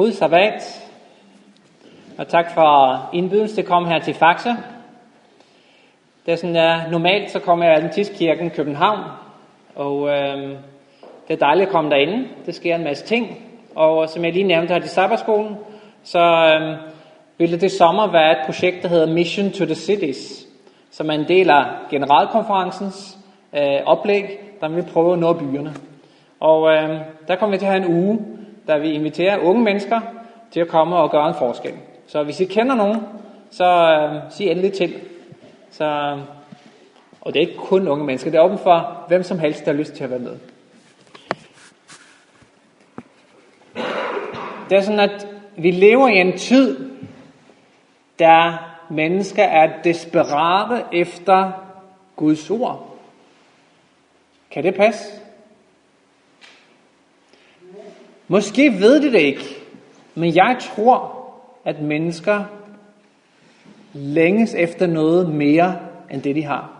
God 0.00 0.12
sabbat. 0.12 0.90
Og 2.18 2.28
tak 2.28 2.54
for 2.54 3.00
indbydelsen 3.12 3.54
til 3.54 3.62
at 3.62 3.68
komme 3.68 3.88
her 3.88 3.98
til 3.98 4.14
Faxe. 4.14 4.48
Det 6.26 6.32
er 6.32 6.36
sådan, 6.36 6.56
at 6.56 6.90
normalt 6.90 7.30
så 7.30 7.38
kommer 7.38 7.64
jeg 7.64 7.74
i 7.74 7.76
Adventistkirken 7.76 8.50
København, 8.50 9.00
og 9.74 10.08
øh, 10.08 10.48
det 11.28 11.34
er 11.34 11.36
dejligt 11.36 11.66
at 11.66 11.72
komme 11.72 11.90
derinde. 11.90 12.28
Det 12.46 12.54
sker 12.54 12.74
en 12.74 12.84
masse 12.84 13.06
ting. 13.06 13.44
Og 13.74 14.08
som 14.08 14.24
jeg 14.24 14.32
lige 14.32 14.44
nævnte 14.44 14.72
her 14.72 14.80
til 14.80 14.90
Sabbatskolen, 14.90 15.56
så 16.02 16.20
øh, 16.20 16.76
ville 17.38 17.52
det 17.52 17.60
det 17.60 17.72
sommer 17.72 18.12
være 18.12 18.32
et 18.32 18.46
projekt, 18.46 18.82
der 18.82 18.88
hedder 18.88 19.14
Mission 19.14 19.50
to 19.50 19.64
the 19.64 19.74
Cities, 19.74 20.46
som 20.90 21.10
er 21.10 21.14
en 21.14 21.28
del 21.28 21.50
af 21.50 21.64
generalkonferencens 21.90 23.18
øh, 23.56 23.80
oplæg, 23.86 24.40
der 24.60 24.68
vil 24.68 24.84
prøve 24.92 25.12
at 25.12 25.18
nå 25.18 25.32
byerne. 25.32 25.74
Og 26.40 26.72
øh, 26.72 27.00
der 27.28 27.36
kommer 27.36 27.56
vi 27.56 27.58
til 27.58 27.66
at 27.66 27.72
have 27.72 27.84
en 27.84 27.94
uge, 27.94 28.18
der 28.70 28.78
vi 28.78 28.90
inviterer 28.90 29.38
unge 29.38 29.62
mennesker 29.62 30.00
til 30.50 30.60
at 30.60 30.68
komme 30.68 30.96
og 30.96 31.10
gøre 31.10 31.28
en 31.28 31.34
forskel. 31.34 31.74
Så 32.06 32.22
hvis 32.22 32.40
I 32.40 32.44
kender 32.44 32.74
nogen, 32.74 33.00
så 33.50 33.64
øh, 33.64 34.32
sig 34.32 34.46
endelig 34.46 34.72
til. 34.72 34.94
Så, 35.70 35.84
øh, 35.84 36.18
og 37.20 37.34
det 37.34 37.42
er 37.42 37.46
ikke 37.46 37.60
kun 37.60 37.88
unge 37.88 38.04
mennesker, 38.04 38.30
det 38.30 38.38
er 38.38 38.42
åben 38.44 38.58
for 38.58 39.04
hvem 39.08 39.22
som 39.22 39.38
helst, 39.38 39.64
der 39.64 39.72
har 39.72 39.78
lyst 39.78 39.94
til 39.94 40.04
at 40.04 40.10
være 40.10 40.18
med. 40.18 40.38
Det 44.70 44.78
er 44.78 44.80
sådan, 44.80 45.00
at 45.00 45.26
vi 45.56 45.70
lever 45.70 46.08
i 46.08 46.16
en 46.20 46.38
tid, 46.38 46.90
der 48.18 48.70
mennesker 48.90 49.42
er 49.42 49.82
desperate 49.84 50.84
efter 50.92 51.52
Guds 52.16 52.50
ord. 52.50 52.96
Kan 54.50 54.64
det 54.64 54.74
passe? 54.74 55.19
Måske 58.32 58.72
ved 58.72 59.00
de 59.00 59.12
det 59.12 59.20
ikke, 59.20 59.44
men 60.14 60.34
jeg 60.34 60.56
tror, 60.60 61.26
at 61.64 61.82
mennesker 61.82 62.44
længes 63.92 64.54
efter 64.54 64.86
noget 64.86 65.28
mere 65.34 65.78
end 66.10 66.22
det, 66.22 66.36
de 66.36 66.44
har. 66.44 66.70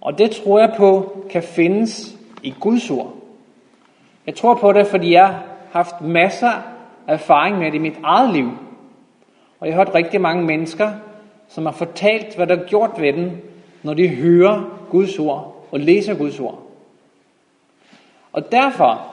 Og 0.00 0.18
det 0.18 0.30
tror 0.30 0.58
jeg 0.58 0.74
på 0.76 1.16
kan 1.30 1.42
findes 1.42 2.16
i 2.42 2.54
Guds 2.60 2.90
ord. 2.90 3.14
Jeg 4.26 4.34
tror 4.34 4.54
på 4.54 4.72
det, 4.72 4.86
fordi 4.86 5.12
jeg 5.12 5.26
har 5.26 5.44
haft 5.72 6.00
masser 6.00 6.50
af 7.06 7.14
erfaring 7.14 7.58
med 7.58 7.66
det 7.66 7.74
i 7.74 7.78
mit 7.78 7.98
eget 8.04 8.32
liv. 8.32 8.50
Og 9.60 9.66
jeg 9.66 9.76
har 9.76 9.84
hørt 9.84 9.94
rigtig 9.94 10.20
mange 10.20 10.44
mennesker, 10.44 10.92
som 11.48 11.66
har 11.66 11.72
fortalt, 11.72 12.36
hvad 12.36 12.46
der 12.46 12.56
er 12.56 12.66
gjort 12.66 12.90
ved 12.98 13.12
dem, 13.12 13.30
når 13.82 13.94
de 13.94 14.08
hører 14.08 14.86
Guds 14.90 15.18
ord 15.18 15.66
og 15.70 15.80
læser 15.80 16.14
Guds 16.14 16.40
ord. 16.40 16.62
Og 18.32 18.52
derfor, 18.52 19.09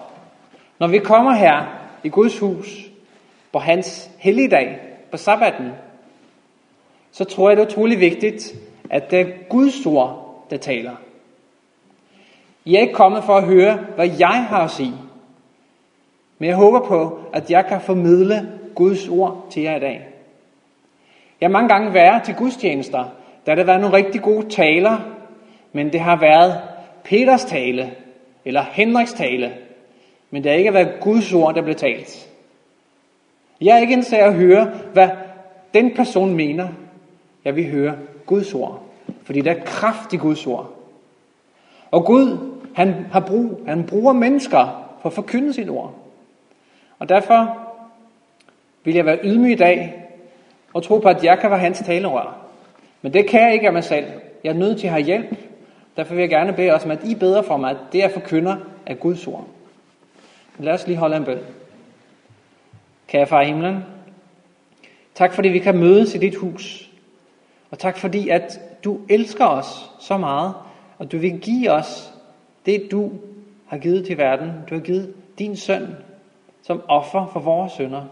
når 0.80 0.88
vi 0.88 1.00
kommer 1.00 1.34
her 1.34 1.66
i 2.04 2.10
Guds 2.10 2.40
hus 2.40 2.90
på 3.52 3.60
hans 3.60 4.10
helligdag, 4.18 4.80
på 5.12 5.18
sabbaten, 5.18 5.72
så 7.12 7.24
tror 7.24 7.50
jeg, 7.50 7.58
det 7.58 7.64
er 7.64 7.68
utrolig 7.68 8.00
vigtigt, 8.00 8.56
at 8.90 9.12
det 9.12 9.20
er 9.20 9.26
Guds 9.50 9.86
ord, 9.86 10.46
der 10.50 10.58
taler. 10.58 10.96
I 12.66 12.76
er 12.76 12.80
ikke 12.80 12.94
kommet 12.94 13.24
for 13.24 13.38
at 13.38 13.44
høre, 13.44 13.80
hvad 13.96 14.10
jeg 14.20 14.46
har 14.50 14.64
at 14.64 14.72
sige. 14.72 14.94
Men 16.38 16.50
jeg 16.50 16.56
håber 16.56 16.80
på, 16.80 17.20
at 17.34 17.52
jeg 17.52 17.66
kan 17.66 17.82
formidle 17.82 18.60
Guds 18.76 19.08
ord 19.08 19.48
til 19.52 19.64
jer 19.64 19.76
i 19.76 19.80
dag. 19.80 20.08
Jeg 21.42 21.48
har 21.48 21.52
mange 21.52 21.70
gange 21.70 21.94
været 21.94 22.24
til 22.24 22.36
gudstjenester, 22.36 23.04
der 23.46 23.52
har 23.52 23.56
der 23.56 23.64
været 23.64 23.82
nogle 23.82 23.98
rigtig 23.98 24.22
gode 24.22 24.50
taler, 24.50 24.98
men 25.74 25.94
det 25.94 26.00
har 26.00 26.16
været 26.16 26.62
Peters 27.04 27.46
tale, 27.46 27.92
eller 28.46 28.62
Henriks 28.62 29.14
tale, 29.14 29.54
men 30.32 30.44
det 30.44 30.52
har 30.52 30.58
ikke 30.58 30.74
været 30.74 31.00
Guds 31.02 31.34
ord, 31.34 31.56
der 31.56 31.62
blev 31.62 31.76
talt. 31.76 32.30
Jeg 33.62 33.76
er 33.76 33.82
ikke 33.82 33.94
interesseret 33.94 34.28
at 34.28 34.34
høre, 34.34 34.72
hvad 34.94 35.10
den 35.74 35.96
person 35.96 36.36
mener. 36.36 36.68
Jeg 37.46 37.56
vil 37.56 37.72
høre 37.72 37.96
Guds 38.26 38.54
ord, 38.54 38.84
fordi 39.24 39.42
der 39.42 39.52
er 39.52 39.64
kraft 39.66 40.14
i 40.14 40.18
Guds 40.18 40.48
ord. 40.48 40.74
Og 41.92 42.06
Gud, 42.06 42.38
han, 42.76 42.94
har 43.12 43.20
brug, 43.20 43.62
han 43.68 43.84
bruger 43.84 44.14
mennesker 44.14 44.88
for 45.02 45.10
at 45.10 45.14
forkynde 45.14 45.54
sit 45.54 45.70
ord. 45.70 45.94
Og 47.00 47.10
derfor 47.10 47.58
vil 48.84 48.96
jeg 48.96 49.06
være 49.06 49.20
ydmyg 49.24 49.52
i 49.52 49.56
dag 49.56 50.04
og 50.74 50.84
tro 50.84 50.98
på, 50.98 51.10
at 51.10 51.24
jeg 51.24 51.40
kan 51.40 51.50
være 51.50 51.60
hans 51.60 51.80
talerør. 51.80 52.38
Men 53.02 53.14
det 53.14 53.30
kan 53.30 53.42
jeg 53.42 53.54
ikke 53.54 53.68
af 53.68 53.74
mig 53.74 53.84
selv. 53.84 54.06
Jeg 54.44 54.50
er 54.50 54.58
nødt 54.58 54.80
til 54.80 54.88
at 54.88 54.94
have 54.94 55.04
hjælp. 55.04 55.36
Derfor 55.98 56.14
vil 56.14 56.22
jeg 56.22 56.30
gerne 56.30 56.54
bede 56.54 56.72
os 56.72 56.86
om, 56.86 56.92
at 56.92 57.04
I 57.04 57.16
beder 57.16 57.42
for 57.42 57.58
mig, 57.58 57.72
at 57.72 57.78
det 57.92 58.00
jeg 58.00 58.12
forkynder 58.12 58.56
er 58.86 58.94
Guds 58.94 59.28
ord. 59.28 59.48
Lad 60.60 60.74
os 60.74 60.88
lige 60.88 60.98
holde 60.98 61.18
en 61.18 61.26
bøn. 61.26 61.40
Kære 63.08 63.28
far 63.28 63.42
i 63.42 63.46
himlen, 63.46 63.84
tak 65.16 65.34
fordi 65.34 65.50
vi 65.50 65.60
kan 65.60 65.78
mødes 65.78 66.16
i 66.16 66.18
dit 66.18 66.36
hus. 66.36 66.90
Og 67.72 67.80
tak 67.80 67.98
fordi, 67.98 68.30
at 68.30 68.60
du 68.84 69.00
elsker 69.10 69.46
os 69.46 69.92
så 70.00 70.18
meget, 70.18 70.54
og 70.98 71.12
du 71.12 71.18
vil 71.18 71.40
give 71.40 71.72
os 71.72 72.14
det, 72.66 72.88
du 72.92 73.12
har 73.68 73.78
givet 73.78 74.06
til 74.06 74.18
verden. 74.18 74.52
Du 74.70 74.76
har 74.76 74.82
givet 74.82 75.14
din 75.40 75.56
søn 75.56 75.96
som 76.68 76.82
offer 76.88 77.26
for 77.34 77.40
vores 77.40 77.72
sønder. 77.72 78.04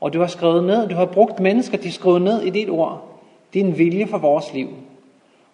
Og 0.00 0.12
du 0.12 0.20
har 0.20 0.26
skrevet 0.26 0.64
ned, 0.64 0.88
du 0.88 0.94
har 0.94 1.06
brugt 1.06 1.40
mennesker 1.40 1.78
de 1.78 1.92
skrevet 1.92 2.22
ned 2.22 2.42
i 2.42 2.50
dit 2.50 2.70
ord, 2.70 3.20
din 3.54 3.78
vilje 3.78 4.06
for 4.06 4.18
vores 4.18 4.52
liv. 4.54 4.68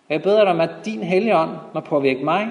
Og 0.09 0.15
jeg 0.15 0.23
beder 0.23 0.45
dig 0.45 0.53
om, 0.53 0.61
at 0.61 0.71
din 0.85 1.03
hellige 1.03 1.37
ånd 1.37 1.51
må 1.75 1.81
påvirke 1.81 2.25
mig, 2.25 2.49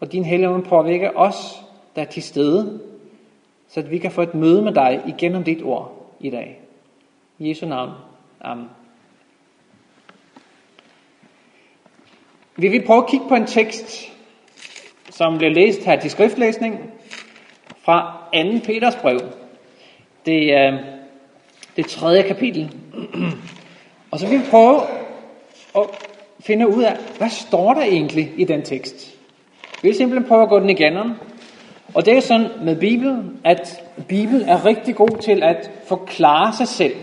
og 0.00 0.12
din 0.12 0.24
hellige 0.24 0.50
ånd 0.50 0.64
påvirke 0.64 1.16
os, 1.16 1.63
der 1.96 2.02
er 2.02 2.06
til 2.06 2.22
stede, 2.22 2.80
så 3.68 3.80
at 3.80 3.90
vi 3.90 3.98
kan 3.98 4.10
få 4.10 4.22
et 4.22 4.34
møde 4.34 4.62
med 4.62 4.72
dig 4.72 5.02
igennem 5.06 5.44
dit 5.44 5.62
ord 5.62 6.16
i 6.20 6.30
dag. 6.30 6.60
I 7.38 7.48
Jesu 7.48 7.66
navn. 7.66 7.90
Amen. 8.40 8.68
Vi 12.56 12.68
vil 12.68 12.86
prøve 12.86 13.02
at 13.02 13.10
kigge 13.10 13.28
på 13.28 13.34
en 13.34 13.46
tekst, 13.46 14.12
som 15.10 15.38
blev 15.38 15.52
læst 15.52 15.84
her 15.84 16.00
til 16.00 16.10
skriftlæsning 16.10 16.90
fra 17.84 18.28
2. 18.34 18.58
Peters 18.64 18.96
brev. 18.96 19.20
Det 20.26 20.52
er 20.54 20.78
det 21.76 21.86
tredje 21.86 22.22
kapitel. 22.22 22.76
Og 24.10 24.18
så 24.18 24.28
vil 24.28 24.38
vi 24.38 24.44
prøve 24.50 24.80
at 25.76 25.82
finde 26.40 26.68
ud 26.68 26.82
af, 26.82 26.96
hvad 27.18 27.30
står 27.30 27.74
der 27.74 27.82
egentlig 27.82 28.32
i 28.36 28.44
den 28.44 28.62
tekst. 28.62 29.18
Vi 29.82 29.88
vil 29.88 29.96
simpelthen 29.96 30.28
prøve 30.28 30.42
at 30.42 30.48
gå 30.48 30.60
den 30.60 30.70
igennem. 30.70 31.12
Og 31.94 32.06
det 32.06 32.16
er 32.16 32.20
sådan 32.20 32.48
med 32.62 32.76
Bibelen, 32.76 33.40
at 33.44 33.82
Bibelen 34.08 34.48
er 34.48 34.64
rigtig 34.64 34.94
god 34.94 35.18
til 35.20 35.42
at 35.42 35.70
forklare 35.86 36.52
sig 36.52 36.68
selv. 36.68 36.94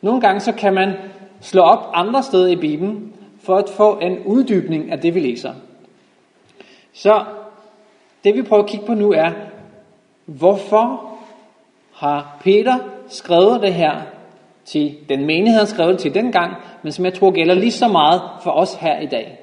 Nogle 0.00 0.20
gange 0.20 0.40
så 0.40 0.52
kan 0.52 0.74
man 0.74 0.92
slå 1.40 1.62
op 1.62 1.90
andre 1.94 2.22
steder 2.22 2.48
i 2.48 2.56
Bibelen, 2.56 3.12
for 3.42 3.56
at 3.56 3.68
få 3.68 3.98
en 3.98 4.18
uddybning 4.26 4.92
af 4.92 5.00
det, 5.00 5.14
vi 5.14 5.20
læser. 5.20 5.52
Så 6.92 7.24
det 8.24 8.34
vi 8.34 8.42
prøver 8.42 8.62
at 8.62 8.68
kigge 8.68 8.86
på 8.86 8.94
nu 8.94 9.12
er, 9.12 9.30
hvorfor 10.26 11.12
har 11.94 12.36
Peter 12.40 12.78
skrevet 13.08 13.62
det 13.62 13.74
her 13.74 14.02
til 14.64 14.94
den 15.08 15.26
menighed, 15.26 15.58
han 15.58 15.66
skrev 15.66 15.88
det 15.88 15.98
til 15.98 16.14
dengang, 16.14 16.52
men 16.82 16.92
som 16.92 17.04
jeg 17.04 17.14
tror 17.14 17.30
gælder 17.30 17.54
lige 17.54 17.72
så 17.72 17.88
meget 17.88 18.22
for 18.42 18.50
os 18.50 18.74
her 18.74 19.00
i 19.00 19.06
dag. 19.06 19.38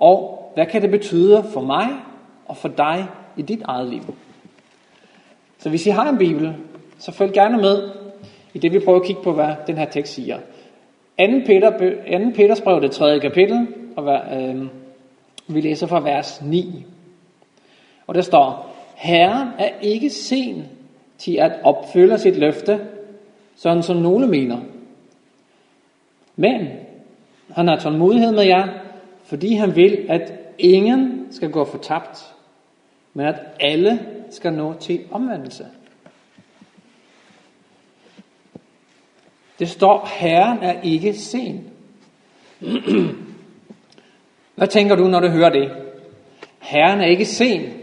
Og 0.00 0.50
hvad 0.54 0.66
kan 0.66 0.82
det 0.82 0.90
betyde 0.90 1.44
for 1.52 1.60
mig 1.60 1.88
og 2.48 2.56
for 2.56 2.68
dig 2.68 3.06
i 3.36 3.42
dit 3.42 3.62
eget 3.64 3.88
liv? 3.88 4.14
Så 5.58 5.68
hvis 5.68 5.86
I 5.86 5.90
har 5.90 6.08
en 6.08 6.18
bibel, 6.18 6.56
så 6.98 7.12
følg 7.12 7.32
gerne 7.32 7.56
med 7.56 7.90
i 8.54 8.58
det, 8.58 8.72
vi 8.72 8.78
prøver 8.78 9.00
at 9.00 9.06
kigge 9.06 9.22
på, 9.22 9.32
hvad 9.32 9.54
den 9.66 9.78
her 9.78 9.84
tekst 9.84 10.14
siger. 10.14 10.38
2. 10.38 10.44
Peter, 11.46 11.70
2. 11.70 12.30
Peters 12.34 12.60
brev, 12.60 12.80
det 12.80 12.90
tredje 12.90 13.20
kapitel, 13.20 13.66
og 13.96 14.20
øh, 14.40 14.66
vi 15.46 15.60
læser 15.60 15.86
fra 15.86 16.00
vers 16.00 16.42
9. 16.42 16.86
Og 18.06 18.14
der 18.14 18.20
står, 18.20 18.76
Herren 18.96 19.48
er 19.58 19.70
ikke 19.82 20.10
sen 20.10 20.64
til 21.18 21.36
at 21.36 21.52
opfylde 21.64 22.18
sit 22.18 22.36
løfte, 22.36 22.80
sådan 23.56 23.82
som 23.82 23.96
nogle 23.96 24.26
mener. 24.26 24.60
Men 26.36 26.68
han 27.50 27.68
har 27.68 27.76
tålmodighed 27.76 28.32
med 28.32 28.44
jer, 28.44 28.68
fordi 29.24 29.54
han 29.54 29.76
vil, 29.76 30.06
at 30.08 30.32
ingen 30.58 31.26
skal 31.30 31.50
gå 31.50 31.64
fortabt, 31.64 32.34
men 33.14 33.26
at 33.26 33.40
alle 33.60 34.06
skal 34.30 34.52
nå 34.52 34.74
til 34.74 35.04
omvendelse. 35.10 35.66
Det 39.58 39.68
står, 39.68 40.08
Herren 40.20 40.58
er 40.62 40.80
ikke 40.80 41.14
sen. 41.14 41.70
Hvad 44.56 44.68
tænker 44.68 44.96
du, 44.96 45.04
når 45.04 45.20
du 45.20 45.28
hører 45.28 45.50
det? 45.50 45.70
Herren 46.58 47.00
er 47.00 47.06
ikke 47.06 47.24
sen. 47.24 47.78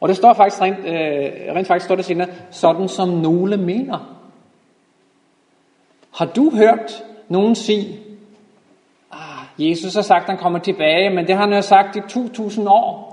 Og 0.00 0.08
det 0.08 0.16
står 0.16 0.32
faktisk 0.32 0.62
rent, 0.62 0.78
øh, 0.78 1.54
rent 1.54 1.66
faktisk 1.66 1.84
står 1.84 1.96
det 1.96 2.04
senere, 2.04 2.28
sådan 2.50 2.88
som 2.88 3.08
nogle 3.08 3.56
mener. 3.56 4.18
Har 6.14 6.26
du 6.26 6.50
hørt 6.54 7.04
nogen 7.28 7.54
sige, 7.54 7.98
ah, 9.10 9.68
Jesus 9.70 9.94
har 9.94 10.02
sagt, 10.02 10.22
at 10.22 10.28
han 10.28 10.38
kommer 10.38 10.58
tilbage, 10.58 11.10
men 11.10 11.26
det 11.26 11.34
har 11.34 11.42
han 11.44 11.52
jo 11.52 11.62
sagt 11.62 11.96
i 11.96 12.00
2000 12.08 12.68
år. 12.68 13.07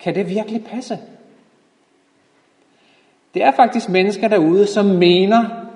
Kan 0.00 0.14
det 0.14 0.28
virkelig 0.28 0.64
passe? 0.64 0.98
Det 3.34 3.42
er 3.42 3.52
faktisk 3.52 3.88
mennesker 3.88 4.28
derude, 4.28 4.66
som 4.66 4.86
mener, 4.86 5.66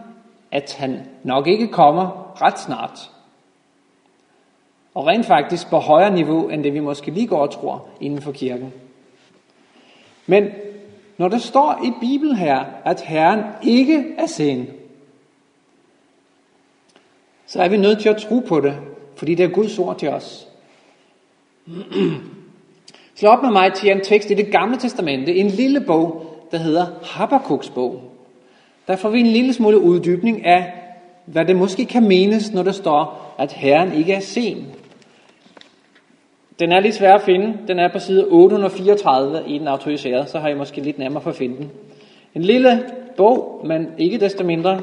at 0.51 0.75
han 0.79 1.09
nok 1.25 1.47
ikke 1.47 1.69
kommer 1.69 2.37
ret 2.43 2.59
snart. 2.59 3.11
Og 4.95 5.07
rent 5.07 5.27
faktisk 5.27 5.71
på 5.71 5.79
højere 5.79 6.15
niveau, 6.15 6.49
end 6.49 6.65
det 6.65 6.75
vi 6.75 6.81
måske 6.81 7.11
lige 7.11 7.27
går 7.27 7.39
og 7.39 7.51
tror 7.51 7.89
inden 8.01 8.23
for 8.23 8.33
kirken. 8.33 8.73
Men 10.27 10.49
når 11.19 11.29
der 11.29 11.39
står 11.39 11.81
i 11.85 11.93
Bibelen 12.01 12.37
her, 12.37 12.65
at 12.85 13.01
Herren 13.01 13.45
ikke 13.63 14.15
er 14.19 14.27
sen, 14.27 14.67
så 17.47 17.63
er 17.63 17.69
vi 17.69 17.77
nødt 17.77 18.01
til 18.01 18.09
at 18.09 18.17
tro 18.17 18.39
på 18.39 18.61
det, 18.61 18.77
fordi 19.17 19.35
det 19.35 19.45
er 19.45 19.49
Guds 19.49 19.79
ord 19.79 19.99
til 19.99 20.09
os. 20.09 20.49
Slå 23.21 23.29
op 23.31 23.43
med 23.43 23.51
mig 23.51 23.73
til 23.73 23.91
en 23.91 24.01
tekst 24.01 24.31
i 24.31 24.35
det 24.35 24.53
gamle 24.53 24.77
testamente, 24.77 25.35
en 25.35 25.47
lille 25.47 25.81
bog, 25.81 26.37
der 26.51 26.59
hedder 26.59 26.87
Habakkuk's 26.87 27.75
bog. 27.75 28.01
Der 28.87 28.97
får 28.97 29.09
vi 29.09 29.21
en 29.21 29.27
lille 29.27 29.53
smule 29.53 29.79
uddybning 29.79 30.47
af, 30.47 30.73
hvad 31.25 31.45
det 31.45 31.57
måske 31.57 31.85
kan 31.85 32.09
menes, 32.09 32.53
når 32.53 32.63
der 32.63 32.73
står, 32.73 33.35
at 33.39 33.53
Herren 33.53 33.93
ikke 33.93 34.13
er 34.13 34.21
sen. 34.21 34.67
Den 36.61 36.73
er 36.73 36.81
lidt 36.81 36.95
svær 36.95 37.15
at 37.15 37.23
finde. 37.23 37.59
Den 37.69 37.79
er 37.79 37.93
på 37.93 37.99
side 37.99 38.27
834 38.31 39.49
i 39.49 39.59
den 39.59 39.69
autoriserede, 39.69 40.27
så 40.27 40.39
har 40.39 40.49
I 40.49 40.55
måske 40.55 40.81
lidt 40.81 40.99
nemmere 40.99 41.23
for 41.23 41.31
at 41.31 41.37
finde 41.37 41.57
den. 41.57 41.71
En 42.35 42.43
lille 42.43 42.85
bog, 43.17 43.61
men 43.65 43.89
ikke 43.99 44.21
desto 44.21 44.45
mindre 44.45 44.81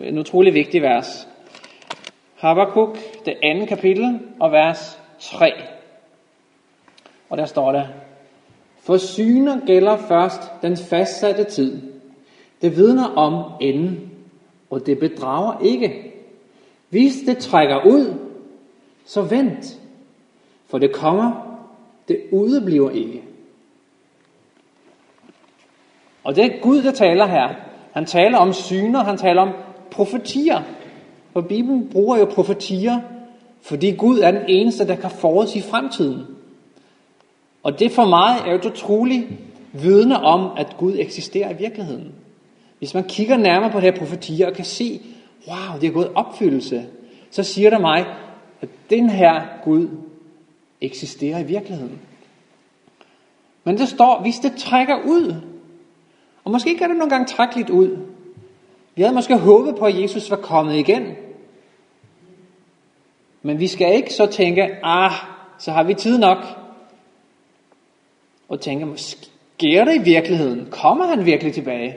en 0.00 0.18
utrolig 0.18 0.54
vigtig 0.54 0.82
vers. 0.82 1.28
Habakkuk, 2.36 2.98
det 3.24 3.34
andet 3.42 3.68
kapitel 3.68 4.20
og 4.40 4.52
vers 4.52 4.98
3. 5.20 5.52
Og 7.28 7.38
der 7.38 7.44
står 7.44 7.72
der, 7.72 7.86
For 8.80 8.96
syner 8.96 9.66
gælder 9.66 9.96
først 9.96 10.40
den 10.62 10.76
fastsatte 10.76 11.44
tid. 11.44 11.82
Det 12.62 12.76
vidner 12.76 13.04
om 13.04 13.52
enden, 13.60 14.10
og 14.70 14.86
det 14.86 14.98
bedrager 14.98 15.60
ikke. 15.60 16.12
Hvis 16.88 17.14
det 17.26 17.38
trækker 17.38 17.86
ud, 17.86 18.14
så 19.04 19.22
vent, 19.22 19.80
for 20.66 20.78
det 20.78 20.92
kommer, 20.92 21.58
det 22.08 22.20
udebliver 22.32 22.90
ikke. 22.90 23.22
Og 26.24 26.36
det 26.36 26.44
er 26.44 26.60
Gud, 26.62 26.82
der 26.82 26.92
taler 26.92 27.26
her. 27.26 27.54
Han 27.92 28.06
taler 28.06 28.38
om 28.38 28.52
syner, 28.52 29.04
han 29.04 29.18
taler 29.18 29.42
om 29.42 29.52
profetier. 29.90 30.62
For 31.32 31.40
Bibelen 31.40 31.88
bruger 31.92 32.18
jo 32.18 32.24
profetier, 32.24 33.00
fordi 33.62 33.90
Gud 33.90 34.18
er 34.18 34.30
den 34.30 34.42
eneste, 34.48 34.86
der 34.86 34.96
kan 34.96 35.10
forudsige 35.10 35.62
fremtiden. 35.62 36.35
Og 37.66 37.78
det 37.78 37.92
for 37.92 38.04
mig 38.04 38.42
er 38.46 38.52
jo 38.52 38.70
utrolig 38.70 39.38
vidne 39.72 40.16
om, 40.16 40.50
at 40.56 40.76
Gud 40.78 40.96
eksisterer 40.98 41.50
i 41.50 41.56
virkeligheden. 41.56 42.14
Hvis 42.78 42.94
man 42.94 43.04
kigger 43.04 43.36
nærmere 43.36 43.70
på 43.70 43.80
det 43.80 43.92
her 43.92 43.98
profetier 43.98 44.46
og 44.46 44.52
kan 44.52 44.64
se, 44.64 45.00
wow, 45.48 45.80
det 45.80 45.86
er 45.86 45.92
gået 45.92 46.12
opfyldelse, 46.14 46.86
så 47.30 47.42
siger 47.42 47.70
det 47.70 47.80
mig, 47.80 48.06
at 48.60 48.68
den 48.90 49.10
her 49.10 49.42
Gud 49.64 49.88
eksisterer 50.80 51.38
i 51.38 51.42
virkeligheden. 51.42 52.00
Men 53.64 53.78
der 53.78 53.86
står, 53.86 54.20
hvis 54.22 54.38
det 54.38 54.52
trækker 54.56 54.96
ud, 55.04 55.34
og 56.44 56.50
måske 56.50 56.76
kan 56.76 56.90
det 56.90 56.98
nogle 56.98 57.10
gange 57.10 57.26
trække 57.26 57.56
lidt 57.56 57.70
ud. 57.70 57.98
Vi 58.94 59.02
havde 59.02 59.14
måske 59.14 59.36
håbet 59.36 59.76
på, 59.76 59.84
at 59.84 60.02
Jesus 60.02 60.30
var 60.30 60.36
kommet 60.36 60.74
igen. 60.74 61.14
Men 63.42 63.60
vi 63.60 63.66
skal 63.66 63.94
ikke 63.94 64.14
så 64.14 64.26
tænke, 64.26 64.68
ah, 64.82 65.12
så 65.58 65.72
har 65.72 65.82
vi 65.82 65.94
tid 65.94 66.18
nok. 66.18 66.65
Og 68.48 68.60
tænke, 68.60 68.86
sker 68.96 69.84
det 69.84 69.94
i 69.94 70.02
virkeligheden? 70.02 70.68
Kommer 70.70 71.06
han 71.06 71.24
virkelig 71.24 71.54
tilbage? 71.54 71.96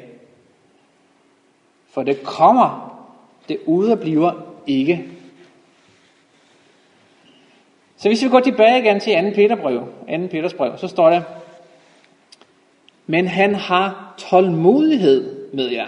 For 1.90 2.04
det 2.04 2.24
kommer, 2.24 3.00
det 3.50 3.57
ude 3.66 3.98
bliver 3.98 4.31
ikke. 4.68 5.10
Så 7.98 8.10
hvis 8.10 8.24
vi 8.24 8.30
går 8.30 8.40
tilbage 8.40 8.80
igen 8.80 9.00
til 9.00 9.31
2. 9.31 9.36
Peterbrev, 9.36 9.80
2. 9.80 10.28
Peters 10.31 10.54
brev, 10.54 10.78
så 10.78 10.88
står 10.88 11.10
der, 11.10 11.22
men 13.06 13.28
han 13.28 13.56
har 13.56 14.13
tålmodighed 14.18 15.54
med 15.54 15.72
jer. 15.72 15.88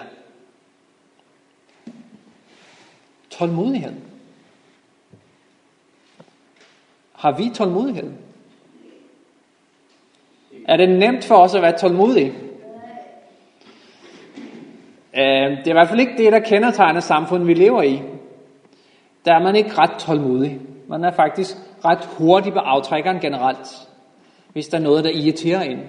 Tålmodighed. 3.30 3.94
Har 7.14 7.32
vi 7.32 7.50
tålmodighed? 7.56 8.12
Er 10.72 10.78
det 10.78 10.90
nemt 10.90 11.26
for 11.26 11.36
os 11.36 11.56
at 11.56 11.62
være 11.62 11.78
tålmodige? 11.78 12.34
Øh, 15.18 15.58
det 15.58 15.68
er 15.68 15.70
i 15.70 15.72
hvert 15.72 15.90
fald 15.90 16.00
ikke 16.00 16.18
det, 16.18 16.32
der 16.32 16.40
kendetegner 16.40 17.00
samfundet, 17.00 17.48
vi 17.48 17.54
lever 17.54 17.82
i. 17.82 18.02
Der 19.26 19.34
er 19.34 19.44
man 19.44 19.56
ikke 19.56 19.78
ret 19.78 20.00
tålmodig. 20.00 20.60
Man 20.88 21.04
er 21.04 21.12
faktisk 21.12 21.58
ret 21.86 22.10
hurtig 22.18 22.54
på 22.54 22.60
aftrækkeren 22.60 23.20
generelt, 23.20 23.88
hvis 24.54 24.68
der 24.68 24.78
er 24.78 24.82
noget, 24.82 25.04
der 25.04 25.10
irriterer 25.10 25.62
en. 25.62 25.80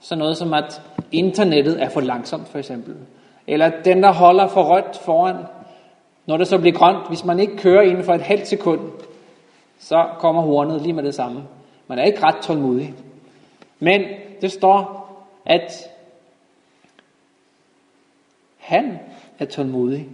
Så 0.00 0.16
noget 0.16 0.36
som, 0.36 0.54
at 0.54 0.82
internettet 1.12 1.82
er 1.82 1.88
for 1.88 2.00
langsomt, 2.00 2.48
for 2.48 2.58
eksempel. 2.58 2.94
Eller 3.46 3.70
den, 3.84 4.02
der 4.02 4.12
holder 4.12 4.46
for 4.46 4.62
rødt 4.62 4.96
foran, 5.04 5.36
når 6.26 6.36
det 6.36 6.48
så 6.48 6.58
bliver 6.58 6.76
grønt, 6.78 7.08
hvis 7.08 7.24
man 7.24 7.40
ikke 7.40 7.56
kører 7.56 7.82
inden 7.82 8.04
for 8.04 8.14
et 8.14 8.22
halvt 8.22 8.46
sekund, 8.46 8.80
så 9.78 10.06
kommer 10.18 10.42
hornet 10.42 10.82
lige 10.82 10.92
med 10.92 11.02
det 11.02 11.14
samme. 11.14 11.42
Man 11.88 11.98
er 11.98 12.04
ikke 12.04 12.22
ret 12.22 12.42
tålmodig. 12.42 12.94
Men 13.84 14.02
det 14.40 14.52
står, 14.52 15.04
at 15.46 15.72
han 18.58 18.98
er 19.38 19.44
tålmodig 19.44 20.06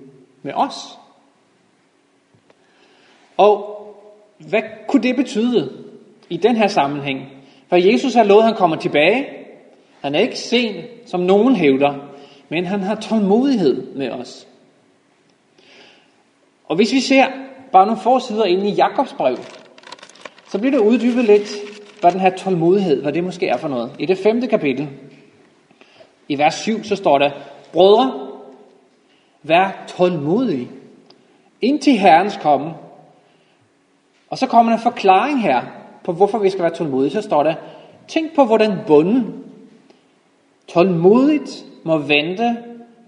med 0.43 0.53
os. 0.55 0.75
Og 3.37 3.77
hvad 4.39 4.63
kunne 4.89 5.03
det 5.03 5.17
betyde 5.17 5.85
i 6.31 6.37
den 6.37 6.57
her 6.57 6.67
sammenhæng? 6.67 7.21
For 7.69 7.77
Jesus 7.77 8.15
har 8.15 8.25
lovet, 8.25 8.41
at 8.41 8.47
han 8.47 8.57
kommer 8.57 8.77
tilbage. 8.77 9.27
Han 10.01 10.15
er 10.15 10.19
ikke 10.19 10.39
sen, 10.39 10.75
som 11.07 11.21
nogen 11.21 11.57
hævder, 11.57 11.95
men 12.49 12.67
han 12.67 12.81
har 12.81 12.95
tålmodighed 12.95 13.95
med 13.95 14.11
os. 14.11 14.49
Og 16.65 16.77
hvis 16.77 16.93
vi 16.93 17.01
ser 17.01 17.27
bare 17.73 17.87
nogle 17.87 18.01
få 18.01 18.21
sider 18.21 18.45
inde 18.45 18.69
i 18.69 18.73
Jakobs 18.73 19.13
brev, 19.13 19.37
så 20.49 20.59
bliver 20.59 20.71
det 20.71 20.79
uddybet 20.79 21.25
lidt, 21.25 21.70
hvad 22.01 22.13
den 22.13 22.21
her 22.21 22.31
tålmodighed, 22.31 23.03
hvad 23.03 23.13
det 23.13 23.25
måske 23.25 23.49
er 23.49 23.57
for 23.57 23.69
noget. 23.69 23.93
I 23.99 24.07
det 24.07 24.19
femte 24.19 24.47
kapitel, 24.47 24.89
i 26.29 26.39
vers 26.39 26.55
7, 26.55 26.85
så 26.85 26.97
står 26.97 27.19
der, 27.19 27.31
Brødre, 27.73 28.29
vær 29.43 29.85
tålmodige, 29.89 30.69
indtil 31.61 31.99
Herrens 31.99 32.39
komme. 32.43 32.75
Og 34.31 34.39
så 34.39 34.47
kommer 34.47 34.73
der 34.73 34.77
en 34.77 34.83
forklaring 34.83 35.43
her, 35.43 35.61
på 36.05 36.13
hvorfor 36.13 36.39
vi 36.39 36.51
skal 36.51 36.63
være 36.63 36.75
tålmodige. 36.75 37.11
Så 37.11 37.23
står 37.23 37.43
der, 37.43 37.55
tænk 38.09 38.35
på, 38.35 38.45
hvordan 38.45 38.79
bunden 38.87 39.45
tålmodigt 40.69 41.65
må 41.85 41.99
vente 41.99 42.57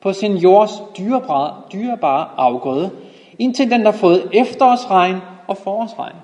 på 0.03 0.13
sin 0.13 0.37
jords 0.37 0.83
dyrebare, 0.99 1.63
dyrebare 1.73 2.29
afgrøde, 2.37 2.91
indtil 3.39 3.71
den 3.71 3.85
har 3.85 3.93
fået 3.93 4.31
efterårsregn 4.33 5.17
og 5.49 5.57
forårsregn. 5.57 6.17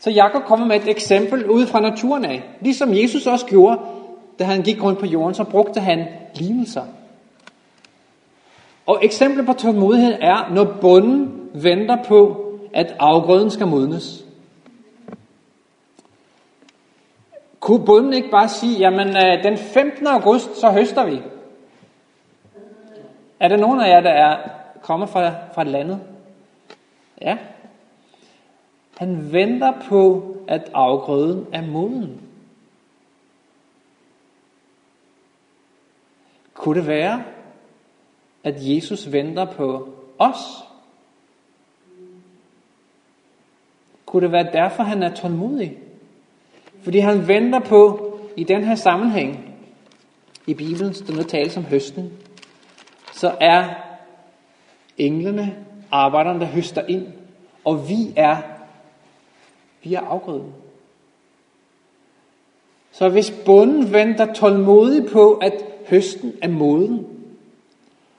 Så 0.00 0.10
Jakob 0.10 0.44
kommer 0.44 0.66
med 0.66 0.76
et 0.76 0.88
eksempel 0.88 1.46
ud 1.50 1.66
fra 1.66 1.80
naturen 1.80 2.24
af. 2.24 2.42
Ligesom 2.60 2.94
Jesus 2.94 3.26
også 3.26 3.46
gjorde, 3.46 3.78
da 4.38 4.44
han 4.44 4.62
gik 4.62 4.82
rundt 4.82 4.98
på 4.98 5.06
jorden, 5.06 5.34
så 5.34 5.44
brugte 5.44 5.80
han 5.80 6.06
lignelser. 6.34 6.84
Og 8.86 8.98
eksemplet 9.02 9.46
på 9.46 9.52
tålmodighed 9.52 10.12
er, 10.20 10.50
når 10.54 10.76
bunden 10.80 11.50
venter 11.54 11.96
på, 12.04 12.44
at 12.74 12.96
afgrøden 12.98 13.50
skal 13.50 13.66
modnes. 13.66 14.24
Kunne 17.60 17.84
bunden 17.84 18.12
ikke 18.12 18.30
bare 18.30 18.48
sige, 18.48 18.78
jamen 18.78 19.08
øh, 19.08 19.42
den 19.44 19.58
15. 19.58 20.06
august, 20.06 20.56
så 20.56 20.70
høster 20.70 21.06
vi? 21.06 21.20
Er 23.40 23.48
der 23.48 23.56
nogen 23.56 23.80
af 23.80 23.88
jer, 23.88 24.00
der 24.00 24.10
er 24.10 24.36
kommet 24.82 25.08
fra, 25.08 25.32
fra 25.54 25.64
landet? 25.64 26.00
Ja, 27.22 27.36
han 28.98 29.32
venter 29.32 29.72
på, 29.88 30.34
at 30.48 30.70
afgrøden 30.74 31.46
er 31.52 31.66
moden. 31.66 32.20
Kunne 36.54 36.80
det 36.80 36.88
være, 36.88 37.24
at 38.44 38.54
Jesus 38.58 39.12
venter 39.12 39.44
på 39.44 39.88
os? 40.18 40.36
Kunne 44.06 44.22
det 44.22 44.32
være 44.32 44.52
derfor, 44.52 44.82
han 44.82 45.02
er 45.02 45.14
tålmodig? 45.14 45.78
Fordi 46.82 46.98
han 46.98 47.28
venter 47.28 47.60
på, 47.60 48.12
i 48.36 48.44
den 48.44 48.64
her 48.64 48.74
sammenhæng, 48.74 49.54
i 50.46 50.54
Bibelen, 50.54 50.92
der 50.92 51.16
nu 51.16 51.22
tales 51.22 51.56
om 51.56 51.64
høsten, 51.64 52.12
så 53.12 53.36
er 53.40 53.68
englene, 54.96 55.64
arbejderne, 55.90 56.40
der 56.40 56.46
høster 56.46 56.86
ind, 56.86 57.06
og 57.64 57.88
vi 57.88 58.12
er 58.16 58.57
vi 59.82 59.94
afgrøden. 59.94 60.52
Så 62.92 63.08
hvis 63.08 63.34
bunden 63.44 63.92
venter 63.92 64.34
tålmodigt 64.34 65.12
på, 65.12 65.34
at 65.34 65.64
høsten 65.88 66.32
er 66.42 66.48
moden. 66.48 67.06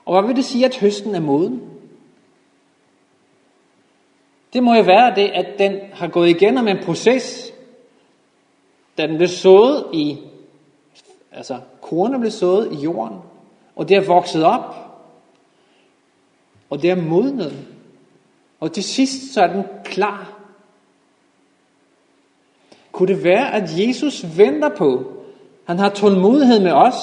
Og 0.04 0.14
hvad 0.14 0.28
vil 0.28 0.36
det 0.36 0.44
sige, 0.44 0.64
at 0.64 0.76
høsten 0.76 1.14
er 1.14 1.20
moden? 1.20 1.62
Det 4.52 4.62
må 4.62 4.74
jo 4.74 4.82
være 4.82 5.14
det, 5.14 5.28
at 5.28 5.58
den 5.58 5.78
har 5.92 6.08
gået 6.08 6.28
igennem 6.28 6.68
en 6.68 6.78
proces, 6.84 7.52
da 8.98 9.06
den 9.06 9.16
blev 9.16 9.28
sået 9.28 9.84
i, 9.92 10.18
altså 11.32 11.60
kornet 11.80 12.20
blev 12.20 12.30
sået 12.30 12.72
i 12.72 12.76
jorden, 12.76 13.18
og 13.76 13.88
det 13.88 13.96
er 13.96 14.06
vokset 14.06 14.44
op, 14.44 14.74
og 16.70 16.82
det 16.82 16.90
er 16.90 17.02
modnet, 17.02 17.66
og 18.60 18.72
til 18.72 18.84
sidst 18.84 19.34
så 19.34 19.42
er 19.42 19.52
den 19.52 19.64
klar. 19.84 20.29
Kunne 23.00 23.14
det 23.14 23.24
være, 23.24 23.54
at 23.54 23.78
Jesus 23.78 24.26
venter 24.36 24.68
på, 24.68 25.12
han 25.66 25.78
har 25.78 25.88
tålmodighed 25.88 26.60
med 26.60 26.72
os, 26.72 26.94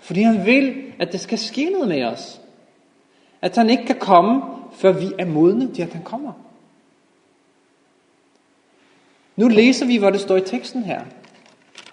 fordi 0.00 0.22
han 0.22 0.46
vil, 0.46 0.92
at 0.98 1.12
det 1.12 1.20
skal 1.20 1.38
ske 1.38 1.70
noget 1.70 1.88
med 1.88 2.04
os. 2.04 2.40
At 3.42 3.56
han 3.56 3.70
ikke 3.70 3.86
kan 3.86 3.98
komme, 3.98 4.42
før 4.72 4.92
vi 4.92 5.06
er 5.18 5.24
modne 5.24 5.74
til, 5.74 5.82
at 5.82 5.92
han 5.92 6.02
kommer. 6.02 6.32
Nu 9.36 9.48
læser 9.48 9.86
vi, 9.86 9.96
hvad 9.96 10.12
det 10.12 10.20
står 10.20 10.36
i 10.36 10.40
teksten 10.40 10.82
her. 10.82 11.04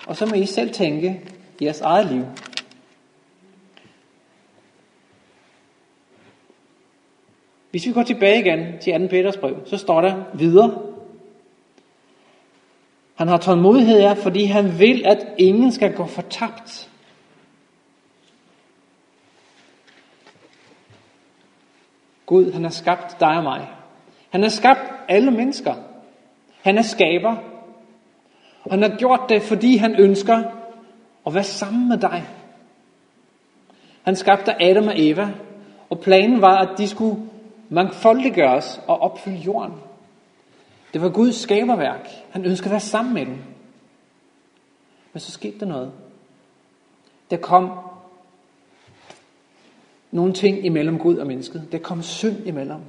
Og 0.07 0.15
så 0.15 0.25
må 0.25 0.33
I 0.33 0.45
selv 0.45 0.73
tænke 0.73 1.21
i 1.59 1.65
jeres 1.65 1.81
eget 1.81 2.11
liv. 2.11 2.25
Hvis 7.71 7.85
vi 7.85 7.91
går 7.91 8.03
tilbage 8.03 8.39
igen 8.39 8.79
til 8.81 9.01
2. 9.01 9.07
Peters 9.07 9.37
brev, 9.37 9.55
så 9.65 9.77
står 9.77 10.01
der 10.01 10.23
videre. 10.33 10.90
Han 13.21 13.27
har 13.27 13.37
tålmodighed 13.37 13.99
af, 13.99 14.17
fordi 14.17 14.45
han 14.45 14.79
vil, 14.79 15.03
at 15.05 15.27
ingen 15.37 15.71
skal 15.71 15.93
gå 15.95 16.05
fortabt. 16.05 16.89
Gud, 22.25 22.51
han 22.53 22.63
har 22.63 22.71
skabt 22.71 23.19
dig 23.19 23.37
og 23.37 23.43
mig. 23.43 23.67
Han 24.29 24.41
har 24.41 24.49
skabt 24.49 24.79
alle 25.09 25.31
mennesker. 25.31 25.73
Han 26.63 26.77
er 26.77 26.81
skaber. 26.81 27.35
Og 28.63 28.71
han 28.71 28.81
har 28.81 28.97
gjort 28.97 29.21
det, 29.29 29.41
fordi 29.41 29.77
han 29.77 29.95
ønsker 29.99 30.37
at 31.27 31.33
være 31.33 31.43
sammen 31.43 31.89
med 31.89 31.97
dig. 31.97 32.23
Han 34.03 34.15
skabte 34.15 34.63
Adam 34.63 34.87
og 34.87 34.93
Eva, 34.95 35.29
og 35.89 35.99
planen 35.99 36.41
var, 36.41 36.57
at 36.57 36.77
de 36.77 36.87
skulle 36.87 37.21
mangfoldiggøres 37.69 38.81
og 38.87 39.01
opfylde 39.01 39.37
jorden. 39.37 39.90
Det 40.93 41.01
var 41.01 41.09
Guds 41.09 41.35
skaberværk. 41.35 42.07
Han 42.29 42.45
ønskede 42.45 42.67
at 42.67 42.71
være 42.71 42.79
sammen 42.79 43.13
med 43.13 43.25
dem. 43.25 43.37
Men 45.13 45.19
så 45.19 45.31
skete 45.31 45.59
der 45.59 45.65
noget. 45.65 45.91
Der 47.29 47.37
kom 47.37 47.71
nogle 50.11 50.33
ting 50.33 50.65
imellem 50.65 50.99
Gud 50.99 51.17
og 51.17 51.27
mennesket. 51.27 51.67
Der 51.71 51.77
kom 51.77 52.03
synd 52.03 52.47
imellem. 52.47 52.79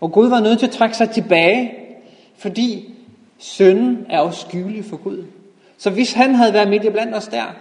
Og 0.00 0.12
Gud 0.12 0.28
var 0.28 0.40
nødt 0.40 0.58
til 0.58 0.66
at 0.66 0.72
trække 0.72 0.96
sig 0.96 1.10
tilbage, 1.10 1.72
fordi 2.36 2.94
synden 3.38 4.06
er 4.08 4.20
afskyelig 4.20 4.84
for 4.84 4.96
Gud. 4.96 5.24
Så 5.78 5.90
hvis 5.90 6.12
han 6.12 6.34
havde 6.34 6.52
været 6.52 6.68
midt 6.68 6.84
i 6.84 6.90
blandt 6.90 7.14
os 7.14 7.28
der, 7.28 7.56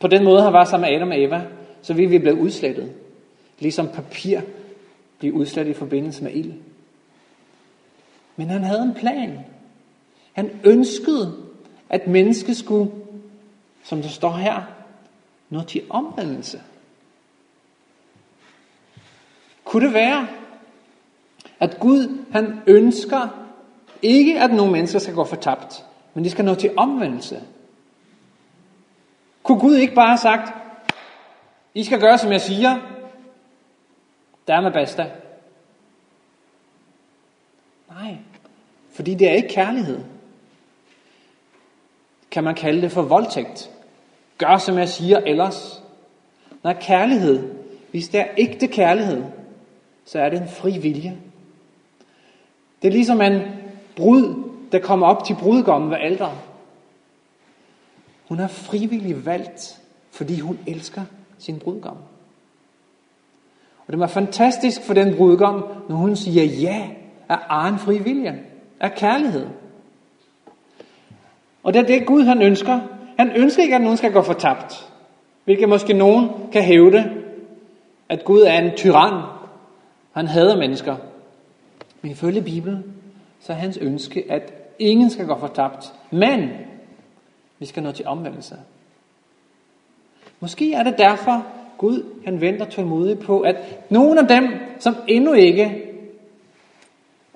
på 0.00 0.06
den 0.06 0.24
måde 0.24 0.42
han 0.42 0.52
var 0.52 0.64
sammen 0.64 0.88
med 0.90 0.96
Adam 0.96 1.10
og 1.10 1.22
Eva, 1.22 1.42
så 1.82 1.94
ville 1.94 2.10
vi 2.10 2.18
blive 2.18 2.40
udslettet. 2.40 2.92
Ligesom 3.58 3.88
papir 3.88 4.40
bliver 5.18 5.34
udslettet 5.34 5.72
i 5.72 5.78
forbindelse 5.78 6.24
med 6.24 6.32
ild. 6.32 6.52
Men 8.36 8.50
han 8.50 8.64
havde 8.64 8.82
en 8.82 8.94
plan. 8.94 9.38
Han 10.32 10.60
ønskede, 10.64 11.36
at 11.88 12.06
mennesket 12.06 12.56
skulle, 12.56 12.90
som 13.82 14.02
der 14.02 14.08
står 14.08 14.32
her, 14.32 14.62
nå 15.50 15.62
til 15.62 15.82
omvendelse. 15.90 16.60
Kunne 19.64 19.86
det 19.86 19.94
være, 19.94 20.28
at 21.60 21.80
Gud 21.80 22.24
han 22.32 22.60
ønsker 22.66 23.28
ikke, 24.02 24.40
at 24.40 24.50
nogle 24.50 24.72
mennesker 24.72 24.98
skal 24.98 25.14
gå 25.14 25.24
fortabt, 25.24 25.84
men 26.14 26.24
de 26.24 26.30
skal 26.30 26.44
nå 26.44 26.54
til 26.54 26.70
omvendelse. 26.76 27.42
Kunne 29.42 29.60
Gud 29.60 29.76
ikke 29.76 29.94
bare 29.94 30.08
have 30.08 30.18
sagt, 30.18 30.54
I 31.74 31.84
skal 31.84 32.00
gøre, 32.00 32.18
som 32.18 32.32
jeg 32.32 32.40
siger, 32.40 32.78
der 34.48 34.54
er 34.54 34.60
med 34.60 34.72
basta. 34.72 35.10
Nej, 38.02 38.16
fordi 38.90 39.14
det 39.14 39.28
er 39.28 39.32
ikke 39.32 39.48
kærlighed. 39.48 40.00
Kan 42.30 42.44
man 42.44 42.54
kalde 42.54 42.82
det 42.82 42.92
for 42.92 43.02
voldtægt? 43.02 43.70
Gør, 44.38 44.58
som 44.58 44.78
jeg 44.78 44.88
siger 44.88 45.18
ellers. 45.18 45.82
Når 46.62 46.72
kærlighed, 46.72 47.54
hvis 47.90 48.08
det 48.08 48.20
er 48.20 48.26
ægte 48.38 48.66
kærlighed, 48.66 49.24
så 50.04 50.18
er 50.18 50.28
det 50.28 50.42
en 50.42 50.48
fri 50.48 50.78
vilje. 50.78 51.16
Det 52.82 52.88
er 52.88 52.92
ligesom 52.92 53.20
en 53.20 53.42
brud, 53.96 54.50
der 54.72 54.78
kommer 54.78 55.06
op 55.06 55.24
til 55.24 55.36
brudgommen 55.40 55.90
ved 55.90 55.96
alderen. 56.00 56.38
Hun 58.28 58.38
har 58.38 58.48
frivilligt 58.48 59.26
valgt, 59.26 59.82
fordi 60.10 60.40
hun 60.40 60.58
elsker 60.66 61.02
sin 61.38 61.58
brudgom. 61.58 61.96
Og 63.86 63.92
det 63.92 63.98
var 63.98 64.06
fantastisk 64.06 64.82
for 64.82 64.94
den 64.94 65.16
brudgom, 65.16 65.64
når 65.88 65.96
hun 65.96 66.16
siger 66.16 66.44
ja 66.44 66.90
af 67.28 67.38
egen 67.48 67.78
fri 67.78 67.98
vilje, 67.98 68.40
af 68.80 68.94
kærlighed. 68.94 69.46
Og 71.62 71.74
det 71.74 71.80
er 71.82 71.86
det 71.86 72.06
Gud 72.06 72.22
han 72.22 72.42
ønsker. 72.42 72.80
Han 73.18 73.32
ønsker 73.36 73.62
ikke, 73.62 73.74
at 73.74 73.80
nogen 73.80 73.96
skal 73.96 74.12
gå 74.12 74.22
fortabt. 74.22 74.92
Hvilket 75.44 75.68
måske 75.68 75.92
nogen 75.92 76.30
kan 76.52 76.62
hævde, 76.62 77.10
at 78.08 78.24
Gud 78.24 78.40
er 78.40 78.58
en 78.58 78.70
tyran. 78.76 79.22
Han 80.12 80.26
hader 80.26 80.56
mennesker. 80.56 80.96
Men 82.02 82.12
ifølge 82.12 82.42
Bibelen, 82.42 82.94
så 83.40 83.52
er 83.52 83.56
hans 83.56 83.76
ønske, 83.76 84.24
at 84.28 84.52
ingen 84.78 85.10
skal 85.10 85.26
gå 85.26 85.38
fortabt. 85.38 85.92
Men 86.10 86.50
vi 87.58 87.66
skal 87.66 87.82
nå 87.82 87.92
til 87.92 88.06
omvendelse. 88.06 88.56
Måske 90.40 90.72
er 90.72 90.82
det 90.82 90.98
derfor, 90.98 91.46
Gud 91.78 92.02
han 92.24 92.40
venter 92.40 92.64
tålmodigt 92.64 93.20
på, 93.20 93.40
at 93.40 93.56
nogle 93.90 94.20
af 94.20 94.28
dem, 94.28 94.48
som 94.78 94.94
endnu 95.08 95.32
ikke, 95.32 95.85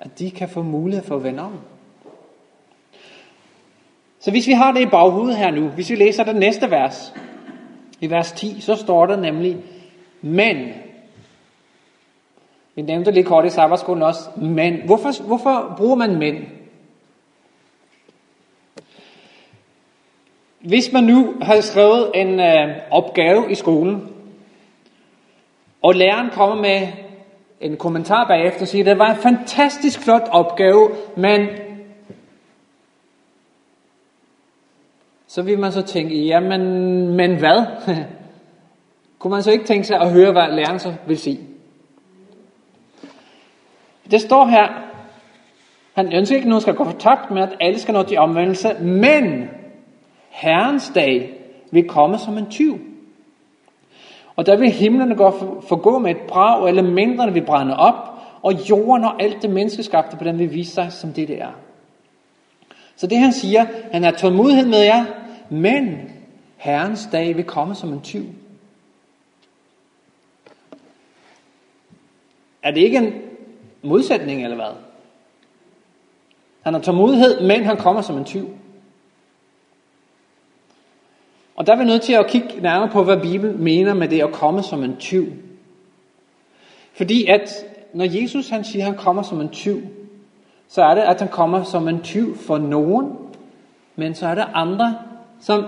at 0.01 0.19
de 0.19 0.31
kan 0.31 0.49
få 0.49 0.61
mulighed 0.61 1.05
for 1.05 1.15
at 1.15 1.23
vende 1.23 1.43
om. 1.43 1.59
Så 4.19 4.31
hvis 4.31 4.47
vi 4.47 4.53
har 4.53 4.71
det 4.71 4.81
i 4.81 4.85
baghovedet 4.85 5.37
her 5.37 5.51
nu, 5.51 5.67
hvis 5.67 5.89
vi 5.89 5.95
læser 5.95 6.23
det 6.23 6.35
næste 6.35 6.71
vers, 6.71 7.13
i 8.01 8.09
vers 8.09 8.31
10, 8.31 8.61
så 8.61 8.75
står 8.75 9.05
der 9.05 9.15
nemlig, 9.15 9.57
men, 10.21 10.73
vi 12.75 12.81
nævnte 12.81 13.11
lidt 13.11 13.27
kort 13.27 13.45
i 13.45 13.49
sabbatskolen 13.49 14.03
også, 14.03 14.29
men, 14.37 14.81
hvorfor, 14.85 15.23
hvorfor 15.23 15.73
bruger 15.77 15.95
man 15.95 16.19
men? 16.19 16.45
Hvis 20.59 20.91
man 20.91 21.03
nu 21.03 21.35
har 21.41 21.61
skrevet 21.61 22.11
en 22.15 22.39
øh, 22.39 22.77
opgave 22.91 23.51
i 23.51 23.55
skolen, 23.55 24.09
og 25.81 25.95
læreren 25.95 26.29
kommer 26.29 26.55
med 26.55 26.87
en 27.61 27.77
kommentar 27.77 28.27
bagefter 28.27 28.61
og 28.61 28.67
siger, 28.67 28.83
det 28.83 28.99
var 28.99 29.09
en 29.09 29.21
fantastisk 29.21 29.99
flot 29.99 30.29
opgave, 30.31 30.89
men 31.17 31.47
så 35.27 35.41
vil 35.41 35.59
man 35.59 35.71
så 35.71 35.81
tænke, 35.81 36.15
jamen, 36.15 36.61
men 37.15 37.39
hvad? 37.39 37.65
Kunne 39.19 39.31
man 39.31 39.43
så 39.43 39.51
ikke 39.51 39.65
tænke 39.65 39.87
sig 39.87 39.97
at 39.99 40.11
høre, 40.11 40.31
hvad 40.31 40.55
læreren 40.55 40.79
så 40.79 40.93
vil 41.07 41.17
sige? 41.17 41.39
Det 44.11 44.21
står 44.21 44.45
her, 44.45 44.67
han 45.93 46.13
ønsker 46.13 46.35
ikke, 46.35 46.45
at 46.45 46.49
nogen 46.49 46.61
skal 46.61 46.75
gå 46.75 46.83
fortabt, 46.83 47.31
men 47.31 47.37
at 47.37 47.57
alle 47.59 47.79
skal 47.79 47.93
nå 47.93 48.03
til 48.03 48.17
omvendelse, 48.17 48.73
men 48.79 49.49
Herrens 50.29 50.91
dag 50.95 51.33
vil 51.71 51.87
komme 51.87 52.17
som 52.17 52.37
en 52.37 52.49
tyv. 52.49 52.90
Og 54.35 54.45
der 54.45 54.57
vil 54.57 54.69
himlene 54.69 55.15
gå 55.15 55.31
forgå 55.67 55.99
med 55.99 56.11
et 56.11 56.21
brag, 56.27 56.61
og 56.61 56.69
elementerne 56.69 57.33
vil 57.33 57.45
brænde 57.45 57.77
op, 57.77 57.95
og 58.41 58.69
jorden 58.69 59.03
og 59.03 59.23
alt 59.23 59.41
det 59.41 59.49
menneskeskabte 59.49 60.17
på 60.17 60.23
den 60.23 60.39
vil 60.39 60.53
vise 60.53 60.73
sig 60.73 60.91
som 60.91 61.13
det, 61.13 61.27
det 61.27 61.41
er. 61.41 61.51
Så 62.95 63.07
det 63.07 63.17
han 63.17 63.33
siger, 63.33 63.65
han 63.91 64.03
har 64.03 64.11
tålmodighed 64.11 64.65
med 64.65 64.79
jer, 64.79 65.05
men 65.49 66.11
Herrens 66.57 67.09
dag 67.11 67.37
vil 67.37 67.45
komme 67.45 67.75
som 67.75 67.93
en 67.93 68.01
tyv. 68.01 68.25
Er 72.63 72.71
det 72.71 72.81
ikke 72.81 72.97
en 72.97 73.13
modsætning, 73.81 74.43
eller 74.43 74.55
hvad? 74.55 74.75
Han 76.61 76.73
har 76.73 76.81
tålmodighed, 76.81 77.47
men 77.47 77.63
han 77.63 77.77
kommer 77.77 78.01
som 78.01 78.17
en 78.17 78.25
tyv. 78.25 78.49
Og 81.61 81.67
der 81.67 81.73
er 81.73 81.77
vi 81.77 81.83
nødt 81.83 82.01
til 82.01 82.13
at 82.13 82.27
kigge 82.27 82.61
nærmere 82.61 82.89
på, 82.89 83.03
hvad 83.03 83.17
Bibelen 83.17 83.63
mener 83.63 83.93
med 83.93 84.07
det 84.07 84.21
at 84.21 84.31
komme 84.31 84.63
som 84.63 84.83
en 84.83 84.97
tyv. 84.97 85.25
Fordi 86.93 87.25
at 87.25 87.65
når 87.93 88.21
Jesus 88.21 88.49
han 88.49 88.63
siger, 88.63 88.85
at 88.85 88.91
han 88.91 88.99
kommer 88.99 89.21
som 89.21 89.41
en 89.41 89.49
tyv, 89.49 89.81
så 90.67 90.83
er 90.83 90.95
det, 90.95 91.01
at 91.01 91.19
han 91.19 91.29
kommer 91.29 91.63
som 91.63 91.87
en 91.87 92.01
tyv 92.01 92.37
for 92.37 92.57
nogen, 92.57 93.17
men 93.95 94.15
så 94.15 94.27
er 94.27 94.35
der 94.35 94.45
andre, 94.53 94.97
som 95.41 95.65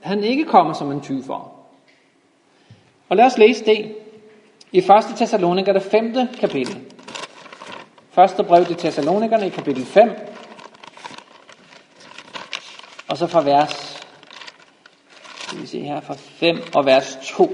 han 0.00 0.24
ikke 0.24 0.44
kommer 0.44 0.72
som 0.72 0.92
en 0.92 1.00
tyv 1.00 1.24
for. 1.24 1.52
Og 3.08 3.16
lad 3.16 3.24
os 3.24 3.38
læse 3.38 3.64
det 3.64 3.94
i 4.72 4.78
1. 4.78 4.86
Thessaloniker, 5.16 5.72
det 5.72 5.82
5. 5.82 6.14
kapitel. 6.40 6.78
Første 8.10 8.44
brev 8.44 8.64
til 8.64 8.76
Thessalonikerne 8.76 9.46
i 9.46 9.50
kapitel 9.50 9.84
5. 9.84 10.10
Og 13.08 13.16
så 13.16 13.26
fra 13.26 13.42
vers, 13.42 13.97
skal 15.58 15.62
vi 15.62 15.84
se 15.84 15.88
her, 15.88 16.00
fra 16.00 16.14
5 16.14 16.56
og 16.74 16.86
vers 16.86 17.18
2. 17.22 17.44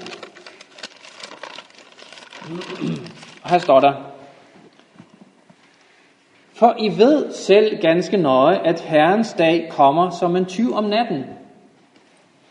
Og 3.42 3.50
her 3.50 3.58
står 3.58 3.80
der, 3.80 3.92
For 6.52 6.74
I 6.78 6.98
ved 6.98 7.32
selv 7.32 7.80
ganske 7.80 8.16
nøje, 8.16 8.58
at 8.58 8.80
Herrens 8.80 9.32
dag 9.32 9.68
kommer 9.70 10.10
som 10.10 10.36
en 10.36 10.46
tyv 10.46 10.74
om 10.74 10.84
natten. 10.84 11.24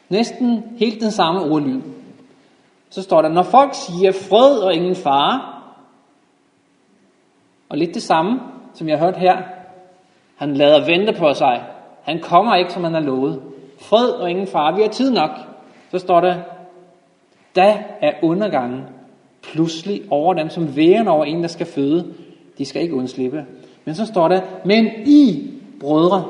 Næsten 0.10 0.64
helt 0.80 1.02
den 1.02 1.12
samme 1.12 1.42
ordlyd. 1.42 1.82
Så 2.90 3.02
står 3.02 3.22
der, 3.22 3.30
når 3.30 3.44
folk 3.44 3.74
siger 3.74 4.12
fred 4.12 4.58
og 4.58 4.74
ingen 4.74 4.96
fare, 4.96 5.42
og 7.70 7.78
lidt 7.78 7.94
det 7.94 8.04
samme, 8.04 8.40
som 8.74 8.90
jeg 8.90 8.98
har 8.98 9.06
hørt 9.06 9.18
her, 9.18 9.38
han 10.36 10.54
lader 10.54 10.86
vente 10.86 11.14
på 11.20 11.34
sig. 11.34 11.64
Han 12.04 12.22
kommer 12.22 12.56
ikke, 12.56 12.74
som 12.74 12.84
han 12.84 12.94
har 12.94 13.02
lovet. 13.02 13.53
Fred 13.84 14.10
og 14.10 14.30
ingen 14.30 14.48
far, 14.48 14.76
vi 14.76 14.82
har 14.82 14.90
tid 14.90 15.12
nok. 15.12 15.30
Så 15.92 16.00
står 16.00 16.22
der, 16.22 16.36
da 17.56 17.84
er 18.02 18.12
undergangen 18.22 18.82
pludselig 19.42 20.02
over 20.10 20.34
dem, 20.34 20.50
som 20.50 20.76
væren 20.76 21.08
over 21.08 21.26
en, 21.26 21.42
der 21.42 21.48
skal 21.48 21.66
føde. 21.66 22.14
De 22.58 22.66
skal 22.66 22.82
ikke 22.82 22.96
undslippe. 22.96 23.46
Men 23.86 23.96
så 23.96 24.06
står 24.06 24.28
der, 24.28 24.42
men 24.66 24.86
I, 25.06 25.52
brødre, 25.80 26.26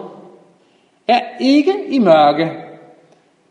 er 1.08 1.22
ikke 1.40 1.74
i 1.90 2.00
mørke, 2.00 2.52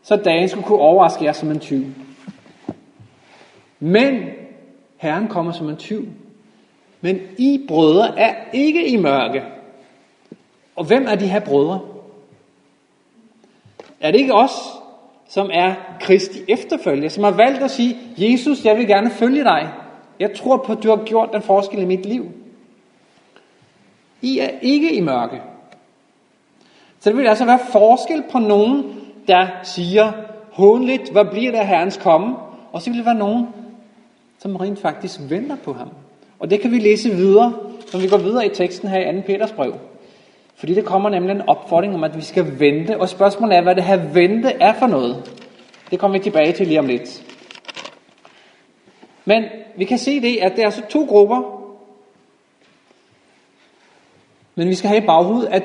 så 0.03 0.15
dagen 0.15 0.49
skulle 0.49 0.65
kunne 0.65 0.79
overraske 0.79 1.25
jer 1.25 1.31
som 1.31 1.51
en 1.51 1.59
tyv. 1.59 1.83
Men 3.79 4.23
Herren 4.97 5.27
kommer 5.27 5.51
som 5.51 5.69
en 5.69 5.77
tyv. 5.77 6.07
Men 7.01 7.19
I 7.37 7.65
brødre 7.67 8.19
er 8.19 8.35
ikke 8.53 8.87
i 8.87 8.97
mørke. 8.97 9.43
Og 10.75 10.85
hvem 10.85 11.05
er 11.07 11.15
de 11.15 11.27
her 11.27 11.39
brødre? 11.39 11.79
Er 14.03 14.11
det 14.11 14.19
ikke 14.19 14.33
os, 14.33 14.51
som 15.27 15.49
er 15.53 15.73
Kristi 15.99 16.39
efterfølger, 16.47 17.09
som 17.09 17.23
har 17.23 17.31
valgt 17.31 17.63
at 17.63 17.71
sige, 17.71 17.97
Jesus, 18.17 18.65
jeg 18.65 18.77
vil 18.77 18.87
gerne 18.87 19.09
følge 19.09 19.43
dig. 19.43 19.69
Jeg 20.19 20.33
tror 20.35 20.57
på, 20.57 20.71
at 20.71 20.83
du 20.83 20.89
har 20.89 21.03
gjort 21.05 21.29
den 21.33 21.41
forskel 21.41 21.81
i 21.81 21.85
mit 21.85 22.05
liv. 22.05 22.25
I 24.21 24.39
er 24.39 24.49
ikke 24.61 24.95
i 24.95 25.01
mørke. 25.01 25.41
Så 26.99 27.09
det 27.09 27.17
vil 27.17 27.27
altså 27.27 27.45
være 27.45 27.59
forskel 27.71 28.23
på 28.31 28.39
nogen, 28.39 28.83
der 29.27 29.47
siger 29.63 30.11
hånligt, 30.51 31.11
hvad 31.11 31.25
bliver 31.25 31.51
der 31.51 31.63
herrens 31.63 31.97
komme? 31.97 32.35
Og 32.71 32.81
så 32.81 32.89
vil 32.89 32.97
det 32.97 33.05
være 33.05 33.15
nogen, 33.15 33.47
som 34.39 34.55
rent 34.55 34.79
faktisk 34.79 35.19
venter 35.29 35.55
på 35.55 35.73
ham. 35.73 35.89
Og 36.39 36.49
det 36.49 36.61
kan 36.61 36.71
vi 36.71 36.79
læse 36.79 37.09
videre, 37.09 37.53
når 37.93 37.99
vi 37.99 38.07
går 38.07 38.17
videre 38.17 38.45
i 38.45 38.49
teksten 38.49 38.89
her 38.89 39.11
i 39.11 39.21
2. 39.21 39.21
Peters 39.25 39.51
brev. 39.51 39.73
Fordi 40.63 40.73
det 40.73 40.85
kommer 40.85 41.09
nemlig 41.09 41.31
en 41.31 41.49
opfordring 41.49 41.93
om, 41.93 42.03
at 42.03 42.17
vi 42.17 42.21
skal 42.21 42.59
vente. 42.59 42.99
Og 42.99 43.09
spørgsmålet 43.09 43.57
er, 43.57 43.61
hvad 43.61 43.75
det 43.75 43.83
her 43.83 44.13
vente 44.13 44.49
er 44.49 44.73
for 44.73 44.87
noget. 44.87 45.41
Det 45.91 45.99
kommer 45.99 46.17
vi 46.17 46.23
tilbage 46.23 46.53
til 46.53 46.67
lige 46.67 46.79
om 46.79 46.85
lidt. 46.85 47.23
Men 49.25 49.43
vi 49.77 49.85
kan 49.85 49.97
se 49.97 50.21
det, 50.21 50.37
at 50.37 50.55
der 50.55 50.61
er 50.61 50.65
altså 50.65 50.81
to 50.89 51.05
grupper. 51.05 51.41
Men 54.55 54.67
vi 54.67 54.75
skal 54.75 54.87
have 54.87 55.03
i 55.03 55.05
baghovedet, 55.05 55.47
at 55.47 55.63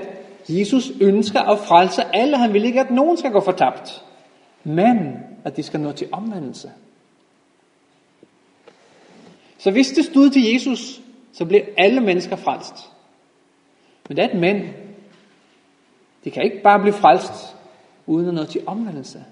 Jesus 0.48 0.90
ønsker 1.00 1.40
at 1.40 1.58
frelse 1.58 2.02
alle. 2.12 2.36
Han 2.36 2.52
vil 2.52 2.64
ikke, 2.64 2.80
at 2.80 2.90
nogen 2.90 3.16
skal 3.16 3.30
gå 3.30 3.40
fortabt. 3.40 4.04
Men 4.64 5.16
at 5.44 5.56
de 5.56 5.62
skal 5.62 5.80
nå 5.80 5.92
til 5.92 6.08
omvendelse. 6.12 6.70
Så 9.58 9.70
hvis 9.70 9.88
det 9.88 10.04
stod 10.04 10.30
til 10.30 10.52
Jesus, 10.52 11.00
så 11.32 11.44
blev 11.44 11.60
alle 11.76 12.00
mennesker 12.00 12.36
frelst. 12.36 12.74
Men 14.08 14.16
der 14.16 14.22
er 14.22 14.28
et 14.28 14.40
men. 14.40 14.87
De 16.24 16.30
kan 16.30 16.42
ikke 16.42 16.62
bare 16.62 16.80
blive 16.80 16.92
frelst, 16.92 17.56
uden 18.06 18.28
at 18.28 18.34
nå 18.34 18.44
til 18.44 18.60
omvendelse. 18.66 19.24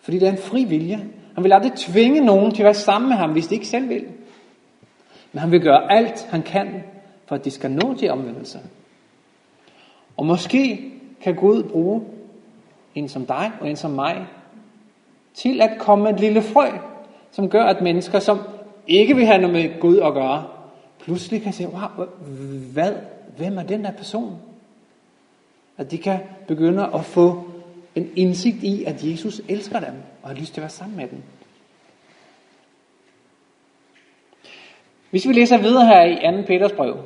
Fordi 0.00 0.18
det 0.18 0.28
er 0.28 0.32
en 0.32 0.38
fri 0.38 0.64
vilje. 0.64 1.06
Han 1.34 1.44
vil 1.44 1.52
aldrig 1.52 1.72
tvinge 1.72 2.20
nogen 2.20 2.54
til 2.54 2.62
at 2.62 2.64
være 2.64 2.74
sammen 2.74 3.08
med 3.08 3.16
ham, 3.16 3.32
hvis 3.32 3.46
de 3.46 3.54
ikke 3.54 3.66
selv 3.66 3.88
vil. 3.88 4.04
Men 5.32 5.40
han 5.40 5.50
vil 5.50 5.60
gøre 5.60 5.92
alt, 5.92 6.26
han 6.30 6.42
kan, 6.42 6.82
for 7.26 7.34
at 7.34 7.44
de 7.44 7.50
skal 7.50 7.70
nå 7.70 7.94
til 7.94 8.10
omvendelse. 8.10 8.58
Og 10.16 10.26
måske 10.26 10.92
kan 11.20 11.34
Gud 11.34 11.62
bruge 11.62 12.02
en 12.94 13.08
som 13.08 13.26
dig 13.26 13.52
og 13.60 13.70
en 13.70 13.76
som 13.76 13.90
mig, 13.90 14.26
til 15.34 15.60
at 15.60 15.70
komme 15.78 16.10
et 16.10 16.20
lille 16.20 16.42
frø, 16.42 16.66
som 17.30 17.50
gør, 17.50 17.64
at 17.64 17.82
mennesker, 17.82 18.18
som 18.18 18.38
ikke 18.86 19.16
vil 19.16 19.26
have 19.26 19.40
noget 19.40 19.52
med 19.52 19.80
Gud 19.80 19.98
at 19.98 20.14
gøre, 20.14 20.44
pludselig 20.98 21.42
kan 21.42 21.52
sige, 21.52 21.68
wow, 21.68 22.06
hvad, 22.72 22.92
hvem 23.36 23.58
er 23.58 23.62
den 23.62 23.84
der 23.84 23.92
person? 23.92 24.38
At 25.78 25.90
de 25.90 25.98
kan 25.98 26.18
begynde 26.48 26.90
at 26.94 27.04
få 27.04 27.44
en 27.94 28.10
indsigt 28.16 28.62
i, 28.62 28.84
at 28.84 29.04
Jesus 29.04 29.40
elsker 29.48 29.80
dem 29.80 29.94
og 30.22 30.28
har 30.28 30.36
lyst 30.36 30.54
til 30.54 30.60
at 30.60 30.62
være 30.62 30.70
sammen 30.70 30.96
med 30.96 31.08
dem. 31.08 31.22
Hvis 35.10 35.28
vi 35.28 35.32
læser 35.32 35.58
videre 35.58 35.86
her 35.86 36.04
i 36.04 36.36
2. 36.36 36.42
Peters 36.46 36.72
brev, 36.72 36.96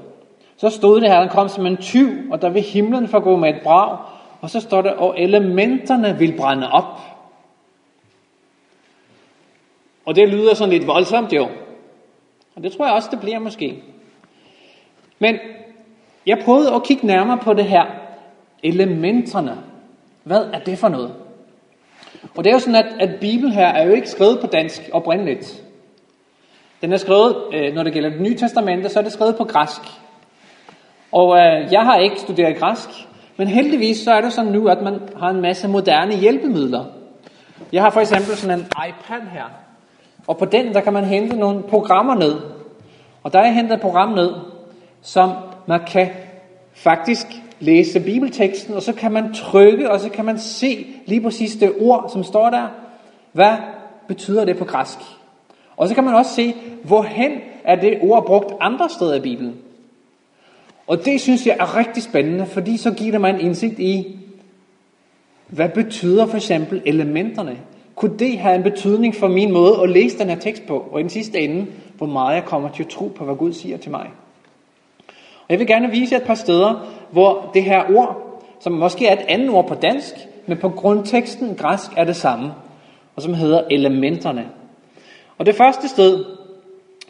så 0.57 0.71
stod 0.71 1.01
det 1.01 1.09
her, 1.09 1.17
at 1.17 1.23
han 1.23 1.29
kom 1.29 1.49
som 1.49 1.67
en 1.67 1.77
tyv, 1.77 2.09
og 2.31 2.43
der 2.43 2.49
vil 2.51 2.63
himlen 2.63 3.09
forgå 3.09 3.37
med 3.37 3.49
et 3.49 3.63
brag, 3.63 3.99
og 4.41 4.51
så 4.51 4.61
står 4.61 4.83
der, 4.83 4.91
og 4.91 5.21
elementerne 5.21 6.19
vil 6.19 6.37
brænde 6.37 6.71
op. 6.71 7.01
Og 10.05 10.17
det 10.17 10.29
lyder 10.29 10.55
sådan 10.55 10.73
lidt 10.73 10.87
voldsomt 10.87 11.33
jo. 11.33 11.49
Og 12.55 12.63
det 12.63 12.73
tror 12.73 12.87
jeg 12.87 12.95
også, 12.95 13.09
det 13.11 13.21
bliver 13.21 13.39
måske. 13.39 13.83
Men 15.19 15.39
jeg 16.27 16.43
prøvede 16.45 16.75
at 16.75 16.83
kigge 16.83 17.07
nærmere 17.07 17.39
på 17.39 17.53
det 17.55 17.65
her. 17.65 18.00
Elementerne. 18.63 19.59
Hvad 20.25 20.41
er 20.53 20.59
det 20.59 20.79
for 20.79 20.89
noget? 20.89 21.13
Og 22.37 22.45
det 22.45 22.51
er 22.51 22.55
jo 22.55 22.59
sådan, 22.59 22.85
at, 22.85 22.93
at 23.01 23.21
Bibelen 23.21 23.53
her 23.53 23.67
er 23.67 23.87
jo 23.87 23.93
ikke 23.93 24.11
skrevet 24.11 24.41
på 24.41 24.47
dansk 24.47 24.91
oprindeligt. 24.93 25.63
Den 26.83 26.93
er 26.93 26.97
skrevet, 26.97 27.37
øh, 27.55 27.75
når 27.75 27.83
det 27.83 27.93
gælder 27.93 28.11
det 28.11 28.21
nye 28.21 28.37
testamente, 28.37 28.89
så 28.89 28.99
er 28.99 29.03
det 29.03 29.13
skrevet 29.13 29.37
på 29.37 29.45
græsk. 29.45 29.81
Og 31.13 31.37
øh, 31.39 31.73
jeg 31.73 31.83
har 31.83 31.99
ikke 31.99 32.21
studeret 32.21 32.57
græsk, 32.57 32.89
men 33.37 33.49
heldigvis 33.49 33.99
så 33.99 34.13
er 34.13 34.21
det 34.21 34.33
sådan 34.33 34.53
nu, 34.53 34.69
at 34.69 34.83
man 34.83 35.01
har 35.17 35.31
en 35.31 35.41
masse 35.41 35.69
moderne 35.69 36.17
hjælpemidler. 36.17 36.85
Jeg 37.73 37.83
har 37.83 37.91
for 37.91 38.01
eksempel 38.01 38.37
sådan 38.37 38.59
en 38.59 38.67
iPad 38.67 39.21
her, 39.33 39.45
og 40.27 40.39
på 40.39 40.45
den 40.45 40.75
der 40.75 40.81
kan 40.81 40.93
man 40.93 41.05
hente 41.05 41.37
nogle 41.37 41.63
programmer 41.63 42.15
ned. 42.15 42.41
Og 43.23 43.33
der 43.33 43.41
er 43.41 43.51
hentet 43.51 43.75
et 43.75 43.81
program 43.81 44.09
ned, 44.09 44.35
som 45.03 45.31
man 45.67 45.81
kan 45.87 46.09
faktisk 46.75 47.27
læse 47.61 48.01
bibelteksten, 48.01 48.75
og 48.75 48.83
så 48.83 48.93
kan 48.93 49.13
man 49.13 49.35
trykke, 49.35 49.91
og 49.91 50.01
så 50.01 50.09
kan 50.09 50.25
man 50.25 50.39
se 50.39 50.87
lige 51.07 51.21
præcis 51.21 51.57
det 51.57 51.73
ord, 51.81 52.11
som 52.13 52.25
står 52.25 52.51
der. 52.51 52.69
Hvad 53.33 53.57
betyder 54.09 54.45
det 54.45 54.57
på 54.57 54.65
græsk? 54.65 54.99
Og 55.77 55.89
så 55.89 55.95
kan 55.95 56.05
man 56.05 56.15
også 56.15 56.35
se, 56.35 56.55
hvorhen 56.85 57.33
er 57.65 57.77
det 57.77 57.99
ord 58.03 58.27
brugt 58.27 58.53
andre 58.61 58.89
steder 58.89 59.15
i 59.15 59.21
Bibelen. 59.21 59.55
Og 60.87 61.05
det 61.05 61.21
synes 61.21 61.47
jeg 61.47 61.57
er 61.61 61.77
rigtig 61.77 62.03
spændende, 62.03 62.47
fordi 62.47 62.77
så 62.77 62.91
giver 62.91 63.11
det 63.11 63.21
mig 63.21 63.31
en 63.31 63.41
indsigt 63.41 63.79
i, 63.79 64.19
hvad 65.47 65.69
betyder 65.69 66.27
for 66.27 66.37
eksempel 66.37 66.83
elementerne? 66.87 67.59
Kunne 67.95 68.19
det 68.19 68.39
have 68.39 68.55
en 68.55 68.63
betydning 68.63 69.15
for 69.15 69.29
min 69.29 69.53
måde 69.53 69.81
at 69.83 69.91
læse 69.91 70.19
den 70.19 70.29
her 70.29 70.39
tekst 70.39 70.67
på, 70.67 70.89
og 70.93 71.01
i 71.01 71.03
den 71.03 71.11
sidste 71.11 71.39
ende, 71.39 71.67
hvor 71.97 72.07
meget 72.07 72.35
jeg 72.35 72.45
kommer 72.45 72.69
til 72.69 72.83
at 72.83 72.89
tro 72.89 73.13
på, 73.17 73.25
hvad 73.25 73.35
Gud 73.35 73.53
siger 73.53 73.77
til 73.77 73.91
mig? 73.91 74.11
Og 75.51 75.53
jeg 75.53 75.59
vil 75.59 75.67
gerne 75.67 75.91
vise 75.91 76.15
jer 76.15 76.21
et 76.21 76.27
par 76.27 76.35
steder, 76.35 76.87
hvor 77.13 77.51
det 77.55 77.65
her 77.65 77.97
ord, 77.97 78.43
som 78.61 78.73
måske 78.73 79.07
er 79.07 79.13
et 79.13 79.25
andet 79.29 79.51
ord 79.51 79.69
på 79.69 79.75
dansk, 79.75 80.15
men 80.47 80.59
på 80.59 80.69
grundteksten 80.69 81.55
græsk 81.55 81.91
er 81.97 82.05
det 82.05 82.17
samme, 82.17 82.53
og 83.17 83.23
som 83.23 83.35
hedder 83.35 83.65
elementerne. 83.71 84.49
Og 85.39 85.47
det 85.47 85.55
første 85.55 85.89
sted, 85.89 86.25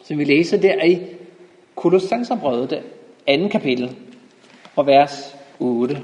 som 0.03 0.17
vi 0.17 0.23
læser, 0.23 0.57
det 0.57 0.71
er 0.71 0.83
i 0.83 1.01
Kolossenserbrevet, 1.75 2.69
det 2.69 2.81
andet 3.27 3.51
kapitel, 3.51 3.97
og 4.75 4.87
vers 4.87 5.35
8. 5.59 6.03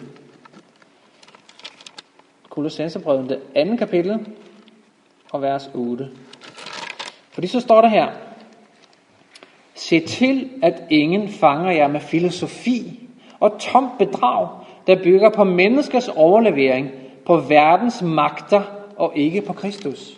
Kolossenserbrevet, 2.50 3.30
det 3.30 3.39
andet 3.56 3.80
kapitel, 3.80 4.28
og 5.32 5.41
vers 5.41 5.71
8. 5.73 6.10
Fordi 7.32 7.47
så 7.47 7.60
står 7.60 7.82
der 7.82 7.89
her, 7.89 8.08
Se 9.77 9.99
til, 9.99 10.49
at 10.63 10.83
ingen 10.89 11.29
fanger 11.29 11.71
jer 11.71 11.87
med 11.87 11.99
filosofi 11.99 12.99
og 13.39 13.59
tomt 13.59 13.97
bedrag, 13.97 14.49
der 14.87 15.03
bygger 15.03 15.29
på 15.29 15.43
menneskers 15.43 16.07
overlevering, 16.07 16.89
på 17.25 17.37
verdens 17.37 18.01
magter 18.01 18.61
og 18.97 19.11
ikke 19.15 19.41
på 19.41 19.53
Kristus. 19.53 20.17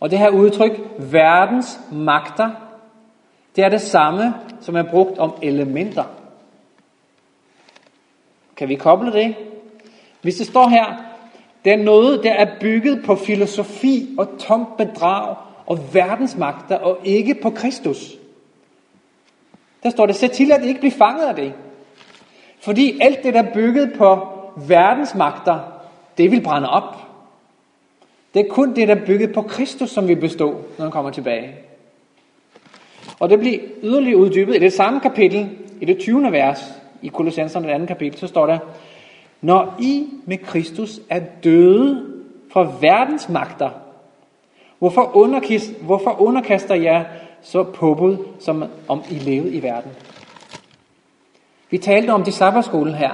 Og 0.00 0.10
det 0.10 0.18
her 0.18 0.28
udtryk, 0.28 0.80
verdens 0.98 1.80
magter, 1.92 2.50
det 3.56 3.64
er 3.64 3.68
det 3.68 3.80
samme, 3.80 4.34
som 4.60 4.76
er 4.76 4.90
brugt 4.90 5.18
om 5.18 5.32
elementer. 5.42 6.04
Kan 8.56 8.68
vi 8.68 8.74
koble 8.74 9.12
det? 9.12 9.34
Hvis 10.22 10.36
det 10.36 10.46
står 10.46 10.68
her, 10.68 10.84
det 11.64 11.72
er 11.72 11.84
noget, 11.84 12.22
der 12.22 12.32
er 12.32 12.58
bygget 12.60 13.02
på 13.06 13.16
filosofi 13.16 14.14
og 14.18 14.38
tomt 14.38 14.76
bedrag 14.76 15.36
og 15.66 15.94
verdensmagter, 15.94 16.76
og 16.76 16.98
ikke 17.04 17.34
på 17.34 17.50
Kristus. 17.50 18.14
Der 19.82 19.90
står 19.90 20.06
det, 20.06 20.16
sæt 20.16 20.30
til, 20.30 20.52
at 20.52 20.64
I 20.64 20.68
ikke 20.68 20.80
bliver 20.80 20.94
fanget 20.98 21.24
af 21.24 21.34
det. 21.34 21.52
Fordi 22.60 22.98
alt 23.00 23.22
det, 23.22 23.34
der 23.34 23.42
er 23.42 23.54
bygget 23.54 23.92
på 23.98 24.28
verdensmagter, 24.56 25.60
det 26.18 26.30
vil 26.30 26.42
brænde 26.42 26.70
op. 26.70 26.96
Det 28.34 28.46
er 28.46 28.50
kun 28.50 28.74
det, 28.74 28.88
der 28.88 28.94
er 28.94 29.06
bygget 29.06 29.32
på 29.32 29.42
Kristus, 29.42 29.90
som 29.90 30.08
vil 30.08 30.16
bestå, 30.16 30.50
når 30.78 30.84
han 30.84 30.90
kommer 30.90 31.10
tilbage. 31.10 31.54
Og 33.20 33.30
det 33.30 33.38
bliver 33.38 33.58
yderligere 33.82 34.16
uddybet 34.16 34.56
i 34.56 34.58
det 34.58 34.72
samme 34.72 35.00
kapitel, 35.00 35.50
i 35.80 35.84
det 35.84 35.98
20. 35.98 36.32
vers, 36.32 36.74
i 37.02 37.08
Kolossenserne, 37.08 37.66
det 37.66 37.72
andet 37.72 37.88
kapitel, 37.88 38.18
så 38.18 38.26
står 38.26 38.46
der, 38.46 38.58
Når 39.40 39.74
I 39.80 40.08
med 40.26 40.38
Kristus 40.38 41.00
er 41.10 41.20
døde 41.44 42.06
fra 42.52 42.72
verdens 42.80 43.28
magter, 43.28 43.70
hvorfor, 44.78 45.16
underkast, 45.16 45.80
hvorfor 45.82 46.20
underkaster 46.20 46.74
jeg 46.74 47.06
så 47.42 47.62
påbud, 47.62 48.16
som 48.40 48.64
om 48.88 49.02
I 49.10 49.14
levede 49.14 49.54
i 49.54 49.62
verden? 49.62 49.90
Vi 51.70 51.78
talte 51.78 52.10
om 52.10 52.24
det 52.24 52.34
sabbatskole 52.34 52.94
her, 52.94 53.10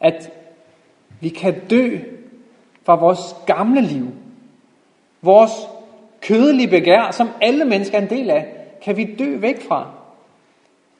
at 0.00 0.32
vi 1.20 1.28
kan 1.28 1.60
dø 1.70 1.98
fra 2.84 2.94
vores 2.94 3.36
gamle 3.46 3.80
liv. 3.80 4.06
Vores 5.22 5.52
kødelige 6.20 6.68
begær, 6.68 7.10
som 7.10 7.28
alle 7.40 7.64
mennesker 7.64 7.98
er 7.98 8.02
en 8.02 8.10
del 8.10 8.30
af, 8.30 8.46
kan 8.82 8.96
vi 8.96 9.16
dø 9.18 9.36
væk 9.36 9.62
fra. 9.68 9.90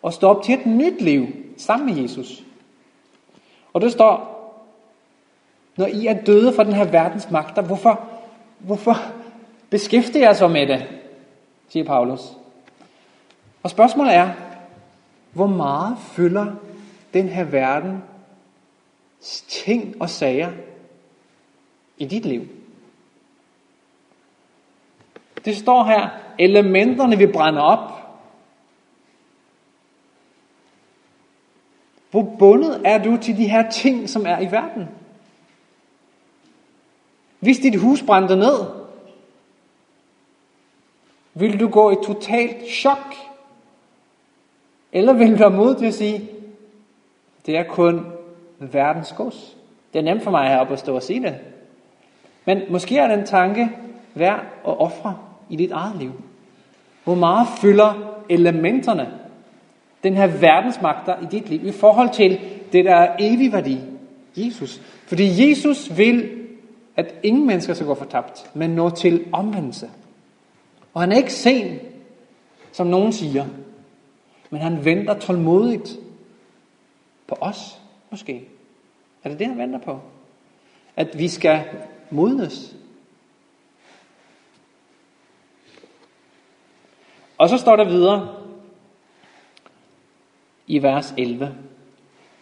Og 0.03 0.13
stå 0.13 0.29
op 0.29 0.43
til 0.43 0.55
et 0.55 0.67
nyt 0.67 1.01
liv 1.03 1.27
sammen 1.57 1.95
med 1.95 2.03
Jesus. 2.03 2.45
Og 3.73 3.81
det 3.81 3.93
står, 3.93 4.41
når 5.77 5.87
I 5.87 6.07
er 6.07 6.25
døde 6.25 6.53
fra 6.53 6.65
den 6.65 6.73
her 6.73 6.85
verdens 6.85 7.31
magter, 7.31 7.63
hvorfor, 7.63 8.01
hvorfor 8.59 8.97
beskæftiger 9.71 10.27
jeg 10.27 10.37
så 10.37 10.49
med 10.49 10.67
det? 10.67 10.89
siger 11.69 11.85
Paulus. 11.85 12.21
Og 13.63 13.71
spørgsmålet 13.71 14.15
er, 14.15 14.31
hvor 15.33 15.47
meget 15.47 15.99
fylder 15.99 16.47
den 17.15 17.29
her 17.29 17.45
verden 17.45 18.03
ting 19.49 20.03
og 20.03 20.11
sager 20.11 20.53
i 21.99 22.05
dit 22.05 22.25
liv? 22.25 22.49
Det 25.45 25.57
står 25.57 25.85
her, 25.85 26.09
elementerne 26.39 27.19
vil 27.19 27.33
brænde 27.33 27.61
op. 27.61 27.91
Hvor 32.11 32.37
bundet 32.39 32.83
er 32.85 33.03
du 33.03 33.17
til 33.17 33.37
de 33.37 33.49
her 33.49 33.71
ting, 33.71 34.09
som 34.09 34.27
er 34.27 34.39
i 34.39 34.51
verden? 34.51 34.89
Hvis 37.41 37.59
dit 37.59 37.81
hus 37.81 38.03
brændte 38.03 38.37
ned, 38.37 38.80
vil 41.35 41.61
du 41.61 41.69
gå 41.69 41.91
i 41.91 41.97
totalt 42.05 42.69
chok? 42.69 43.15
Eller 44.93 45.13
vil 45.13 45.33
du 45.33 45.37
have 45.37 45.57
mod 45.57 45.75
til 45.75 45.87
at 45.87 45.95
sige, 45.95 46.29
det 47.47 47.57
er 47.57 47.63
kun 47.63 48.07
verdens 48.59 49.15
gods? 49.17 49.57
Det 49.93 49.99
er 49.99 50.03
nemt 50.03 50.23
for 50.23 50.31
mig 50.31 50.49
heroppe 50.49 50.73
at 50.73 50.79
stå 50.79 50.95
og 50.95 51.03
sige 51.03 51.23
det. 51.23 51.35
Men 52.45 52.61
måske 52.71 52.99
er 52.99 53.17
den 53.17 53.27
tanke 53.27 53.71
værd 54.15 54.41
at 54.67 54.81
ofre 54.81 55.17
i 55.49 55.57
dit 55.57 55.71
eget 55.71 55.97
liv. 55.97 56.13
Hvor 57.05 57.15
meget 57.15 57.49
fylder 57.61 58.17
elementerne, 58.29 59.09
den 60.03 60.15
her 60.15 60.27
verdensmagter 60.27 61.15
i 61.23 61.27
dit 61.31 61.49
liv, 61.49 61.67
i 61.67 61.73
forhold 61.73 62.11
til 62.11 62.41
det, 62.73 62.85
der 62.85 62.95
er 62.95 63.17
evig 63.19 63.53
værdi, 63.53 63.79
Jesus. 64.37 64.81
Fordi 65.07 65.51
Jesus 65.51 65.99
vil, 65.99 66.31
at 66.97 67.15
ingen 67.23 67.47
mennesker 67.47 67.75
skal 67.75 67.87
gå 67.87 67.95
fortabt, 67.95 68.51
men 68.55 68.71
nå 68.71 68.91
til 68.91 69.25
omvendelse. 69.33 69.89
Og 70.95 71.01
han 71.01 71.13
er 71.13 71.17
ikke 71.17 71.33
sen, 71.33 71.79
som 72.73 72.87
nogen 72.87 73.13
siger, 73.13 73.47
men 74.51 74.61
han 74.61 74.85
venter 74.85 75.19
tålmodigt 75.19 75.99
på 77.27 77.37
os, 77.41 77.81
måske. 78.11 78.49
Er 79.25 79.29
det 79.29 79.39
det, 79.39 79.47
han 79.47 79.59
venter 79.59 79.79
på? 79.79 80.01
At 80.97 81.19
vi 81.19 81.29
skal 81.29 81.65
modnes. 82.11 82.77
Og 87.39 87.49
så 87.49 87.57
står 87.57 87.77
der 87.77 87.85
videre 87.85 88.37
i 90.67 90.83
vers 90.83 91.15
11. 91.19 91.55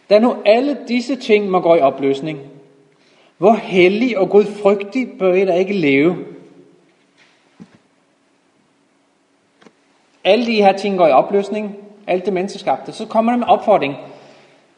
Da 0.09 0.19
nu 0.19 0.35
alle 0.45 0.77
disse 0.87 1.15
ting 1.15 1.49
må 1.49 1.59
gå 1.59 1.75
i 1.75 1.79
opløsning, 1.79 2.39
hvor 3.37 3.53
hellig 3.53 4.17
og 4.17 4.29
gudfrygtig 4.29 5.17
bør 5.19 5.33
I 5.33 5.45
da 5.45 5.53
ikke 5.53 5.73
leve? 5.73 6.25
Alle 10.29 10.45
de 10.45 10.55
her 10.55 10.77
ting 10.77 10.97
går 10.97 11.07
i 11.07 11.11
opløsning, 11.11 11.77
alt 12.07 12.25
det 12.25 12.33
menneskeskabte. 12.33 12.91
Så 12.91 13.05
kommer 13.05 13.31
der 13.31 13.39
med 13.39 13.47
opfordring. 13.47 13.95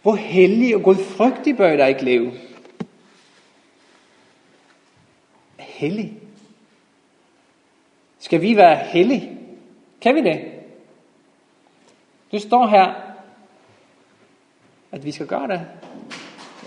Hvor 0.02 0.16
hellig 0.16 0.76
og 0.76 0.84
gudfrygtig 0.84 1.58
bør 1.58 1.86
I 1.86 1.90
ikke 1.90 2.06
leve? 2.06 2.32
Hellig. 5.60 6.14
Skal 8.20 8.42
vi 8.42 8.58
være 8.58 8.76
hellige? 8.76 9.38
Kan 10.02 10.16
vi 10.16 10.22
det? 10.22 10.42
Det 12.32 12.42
står 12.42 12.68
her, 12.68 12.94
at 14.92 15.06
vi 15.06 15.12
skal 15.12 15.28
gøre 15.28 15.48
det. 15.48 15.62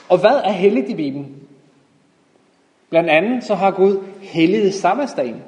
Og 0.09 0.19
hvad 0.19 0.41
er 0.45 0.53
helligt 0.53 0.89
i 0.89 0.95
Bibelen? 0.95 1.49
Blandt 2.91 3.11
andet 3.11 3.45
så 3.45 3.55
har 3.55 3.71
Gud 3.71 4.05
helliget 4.23 4.75
sabbatsdagen 4.75 5.43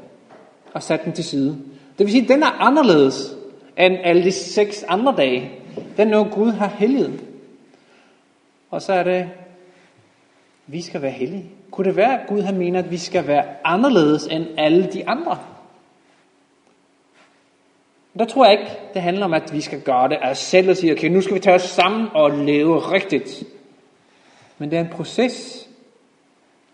og 0.74 0.82
sat 0.82 1.04
den 1.04 1.12
til 1.12 1.24
side. 1.24 1.75
Det 1.98 2.06
vil 2.06 2.10
sige, 2.10 2.22
at 2.22 2.28
den 2.28 2.42
er 2.42 2.60
anderledes 2.60 3.36
end 3.78 3.98
alle 4.04 4.24
de 4.24 4.32
seks 4.32 4.82
andre 4.82 5.14
dage. 5.16 5.52
Den 5.96 6.08
er 6.08 6.10
noget, 6.10 6.32
Gud 6.32 6.52
har 6.52 6.68
helliget. 6.68 7.24
Og 8.70 8.82
så 8.82 8.92
er 8.92 9.02
det, 9.02 9.30
vi 10.66 10.82
skal 10.82 11.02
være 11.02 11.10
hellige. 11.10 11.50
Kunne 11.70 11.84
det 11.84 11.96
være, 11.96 12.20
at 12.20 12.28
Gud 12.28 12.42
har 12.42 12.52
mener, 12.52 12.78
at 12.78 12.90
vi 12.90 12.96
skal 12.96 13.26
være 13.26 13.44
anderledes 13.64 14.26
end 14.26 14.46
alle 14.56 14.92
de 14.92 15.08
andre? 15.08 15.38
Der 18.18 18.24
tror 18.24 18.44
jeg 18.44 18.60
ikke, 18.60 18.72
det 18.94 19.02
handler 19.02 19.24
om, 19.24 19.34
at 19.34 19.52
vi 19.52 19.60
skal 19.60 19.80
gøre 19.80 20.08
det 20.08 20.18
af 20.22 20.30
os 20.30 20.38
selv 20.38 20.70
og 20.70 20.76
sige, 20.76 20.92
okay, 20.92 21.08
nu 21.08 21.20
skal 21.20 21.34
vi 21.34 21.40
tage 21.40 21.54
os 21.54 21.62
sammen 21.62 22.08
og 22.14 22.30
leve 22.30 22.78
rigtigt. 22.78 23.44
Men 24.58 24.70
det 24.70 24.76
er 24.76 24.80
en 24.80 24.90
proces, 24.90 25.68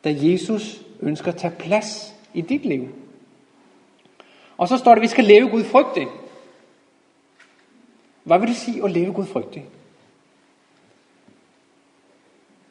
der 0.05 0.11
Jesus 0.11 0.83
ønsker 1.01 1.33
at 1.33 1.39
tage 1.39 1.55
plads 1.59 2.15
i 2.35 2.41
dit 2.41 2.65
liv. 2.65 2.89
Og 4.57 4.69
så 4.69 4.77
står 4.77 4.91
der, 4.91 4.97
at 4.97 5.03
vi 5.03 5.07
skal 5.07 5.25
leve 5.25 5.49
Gud 5.49 5.65
frygtigt. 5.65 6.09
Hvad 8.25 8.39
vil 8.39 8.49
det 8.49 8.57
sige 8.57 8.85
at 8.85 8.91
leve 8.91 9.13
Gud 9.13 9.27
frygtigt? 9.27 9.65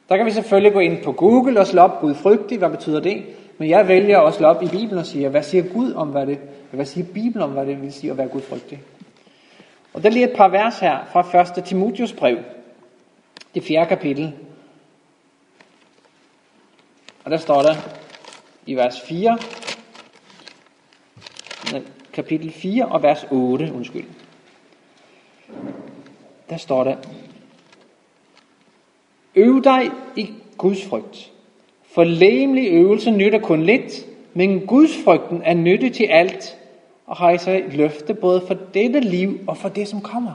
Der 0.08 0.16
kan 0.16 0.26
vi 0.26 0.30
selvfølgelig 0.30 0.72
gå 0.72 0.78
ind 0.78 1.04
på 1.04 1.12
Google 1.12 1.60
og 1.60 1.66
slå 1.66 1.82
op 1.82 2.00
Gud 2.00 2.14
frygtig. 2.14 2.58
Hvad 2.58 2.70
betyder 2.70 3.00
det? 3.00 3.24
Men 3.58 3.68
jeg 3.68 3.88
vælger 3.88 4.20
at 4.20 4.34
slå 4.34 4.46
op 4.46 4.62
i 4.62 4.68
Bibelen 4.68 4.98
og 4.98 5.06
sige, 5.06 5.28
hvad 5.28 5.42
siger 5.42 5.72
Gud 5.72 5.92
om, 5.92 6.08
hvad 6.08 6.26
det, 6.26 6.38
hvad 6.70 6.84
siger 6.84 7.06
Bibelen 7.06 7.42
om, 7.42 7.50
hvad 7.50 7.66
det 7.66 7.82
vil 7.82 7.92
sige 7.92 8.10
at 8.10 8.18
være 8.18 8.28
Gud 8.28 8.40
frygtig? 8.40 8.82
Og 9.94 10.02
der 10.02 10.08
er 10.08 10.12
lige 10.12 10.30
et 10.30 10.36
par 10.36 10.48
vers 10.48 10.78
her 10.78 10.98
fra 11.12 11.58
1. 11.58 11.64
Timotius 11.64 12.12
brev, 12.12 12.38
det 13.54 13.64
fjerde 13.64 13.88
kapitel. 13.88 14.32
Og 17.24 17.30
der 17.30 17.36
står 17.36 17.62
der 17.62 17.74
i 18.66 18.74
vers 18.74 19.00
4, 19.00 19.38
kapitel 22.12 22.50
4 22.50 22.86
og 22.86 23.02
vers 23.02 23.26
8, 23.30 23.72
undskyld. 23.74 24.04
Der 26.50 26.56
står 26.56 26.84
der, 26.84 26.96
Øv 29.34 29.64
dig 29.64 29.90
i 30.16 30.30
Guds 30.58 30.84
frygt. 30.84 31.32
For 31.94 32.04
læmelig 32.04 32.72
øvelse 32.72 33.10
nytter 33.10 33.38
kun 33.38 33.62
lidt, 33.62 34.06
men 34.34 34.66
Guds 34.66 34.90
frygten 35.04 35.42
er 35.44 35.54
nyttig 35.54 35.92
til 35.92 36.04
alt, 36.04 36.58
og 37.06 37.20
rejser 37.20 37.52
et 37.52 37.74
løfte 37.74 38.14
både 38.14 38.42
for 38.46 38.54
dette 38.74 39.00
liv 39.00 39.40
og 39.46 39.56
for 39.56 39.68
det, 39.68 39.88
som 39.88 40.00
kommer. 40.00 40.32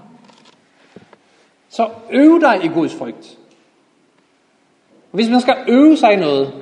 Så 1.70 1.90
øv 2.12 2.42
dig 2.42 2.64
i 2.64 2.68
Guds 2.68 2.96
frygt. 2.96 3.38
Hvis 5.12 5.30
man 5.30 5.42
skal 5.42 5.56
øve 5.68 5.98
sig 5.98 6.14
i 6.14 6.16
noget, 6.16 6.54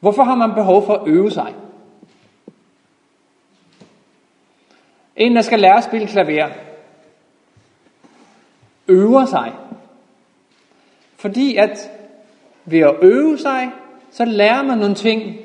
hvorfor 0.00 0.22
har 0.22 0.34
man 0.34 0.54
behov 0.54 0.86
for 0.86 0.94
at 0.94 1.08
øve 1.08 1.30
sig? 1.30 1.54
En, 5.16 5.36
der 5.36 5.42
skal 5.42 5.60
lære 5.60 5.76
at 5.76 5.84
spille 5.84 6.06
klaver, 6.06 6.48
øver 8.88 9.24
sig. 9.24 9.52
Fordi 11.16 11.56
at 11.56 11.90
ved 12.64 12.78
at 12.78 12.94
øve 13.02 13.38
sig, 13.38 13.70
så 14.10 14.24
lærer 14.24 14.62
man 14.62 14.78
nogle 14.78 14.94
ting. 14.94 15.36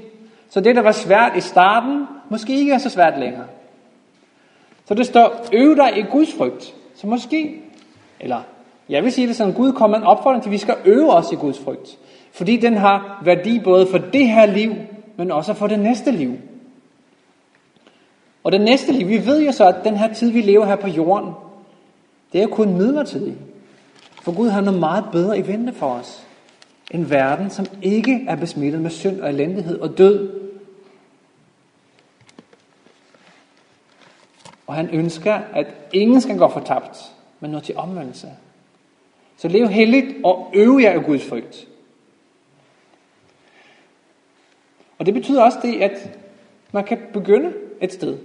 Så 0.50 0.62
det, 0.62 0.76
der 0.76 0.82
var 0.82 0.92
svært 0.92 1.38
i 1.38 1.42
starten, 1.42 2.08
måske 2.30 2.54
ikke 2.56 2.74
er 2.74 2.78
så 2.78 2.90
svært 2.90 3.20
længere. 3.20 3.46
Så 4.86 4.94
det 4.94 5.06
står, 5.06 5.46
øv 5.54 5.76
dig 5.76 5.98
i 5.98 6.02
Guds 6.02 6.34
frygt. 6.38 6.76
Så 6.96 7.08
måske, 7.08 7.62
eller 8.20 8.42
jeg 8.90 9.04
vil 9.04 9.12
sige 9.12 9.28
det 9.28 9.36
sådan, 9.36 9.54
Gud 9.54 9.74
kommer 9.74 9.98
en 9.98 10.04
opfordring 10.04 10.44
til, 10.44 10.50
at 10.50 10.54
vi 10.54 10.58
skal 10.58 10.76
øve 10.86 11.14
os 11.14 11.32
i 11.32 11.36
Guds 11.36 11.60
frygt. 11.60 11.98
Fordi 12.32 12.58
den 12.58 12.78
har 12.78 13.22
værdi 13.26 13.60
både 13.60 13.88
for 13.88 13.98
det 13.98 14.28
her 14.28 14.46
liv, 14.46 14.76
men 15.18 15.32
også 15.32 15.54
for 15.54 15.68
det 15.68 15.80
næste 15.80 16.12
liv. 16.12 16.38
Og 18.44 18.52
det 18.52 18.62
næste 18.62 18.92
liv, 18.92 19.08
vi 19.08 19.26
ved 19.26 19.46
jo 19.46 19.52
så, 19.52 19.68
at 19.68 19.84
den 19.84 19.98
her 19.98 20.14
tid, 20.14 20.32
vi 20.32 20.42
lever 20.42 20.66
her 20.66 20.76
på 20.76 20.88
jorden, 20.88 21.34
det 22.34 22.44
er 22.44 22.48
kun 22.48 22.74
midlertidigt. 22.74 23.38
For 24.22 24.36
Gud 24.36 24.50
har 24.50 24.62
noget 24.62 24.80
meget 24.80 25.06
bedre 25.12 25.40
i 25.40 25.48
vente 25.48 25.74
for 25.74 25.90
os. 25.90 26.28
En 26.92 27.10
verden, 27.10 27.50
som 27.50 27.66
ikke 27.82 28.26
er 28.28 28.36
besmittet 28.36 28.82
med 28.82 28.90
synd 28.90 29.22
og 29.22 29.30
elendighed 29.30 29.80
og 29.80 29.98
død. 29.98 30.42
Og 34.68 34.76
han 34.76 34.90
ønsker, 34.90 35.34
at 35.34 35.68
ingen 35.94 36.22
skal 36.22 36.38
gå 36.38 36.48
fortabt, 36.48 37.12
men 37.40 37.52
nå 37.52 37.60
til 37.60 37.78
omvendelse. 37.78 38.28
Så 39.38 39.48
lev 39.48 39.68
helligt 39.68 40.16
og 40.24 40.52
øv 40.54 40.80
jer 40.82 40.92
af 40.92 41.06
Guds 41.06 41.26
frygt. 41.26 41.68
Og 44.98 45.06
det 45.06 45.14
betyder 45.14 45.44
også 45.44 45.58
det, 45.62 45.82
at 45.82 46.20
man 46.72 46.84
kan 46.84 46.98
begynde 47.14 47.54
et 47.82 47.94
sted. 47.94 48.18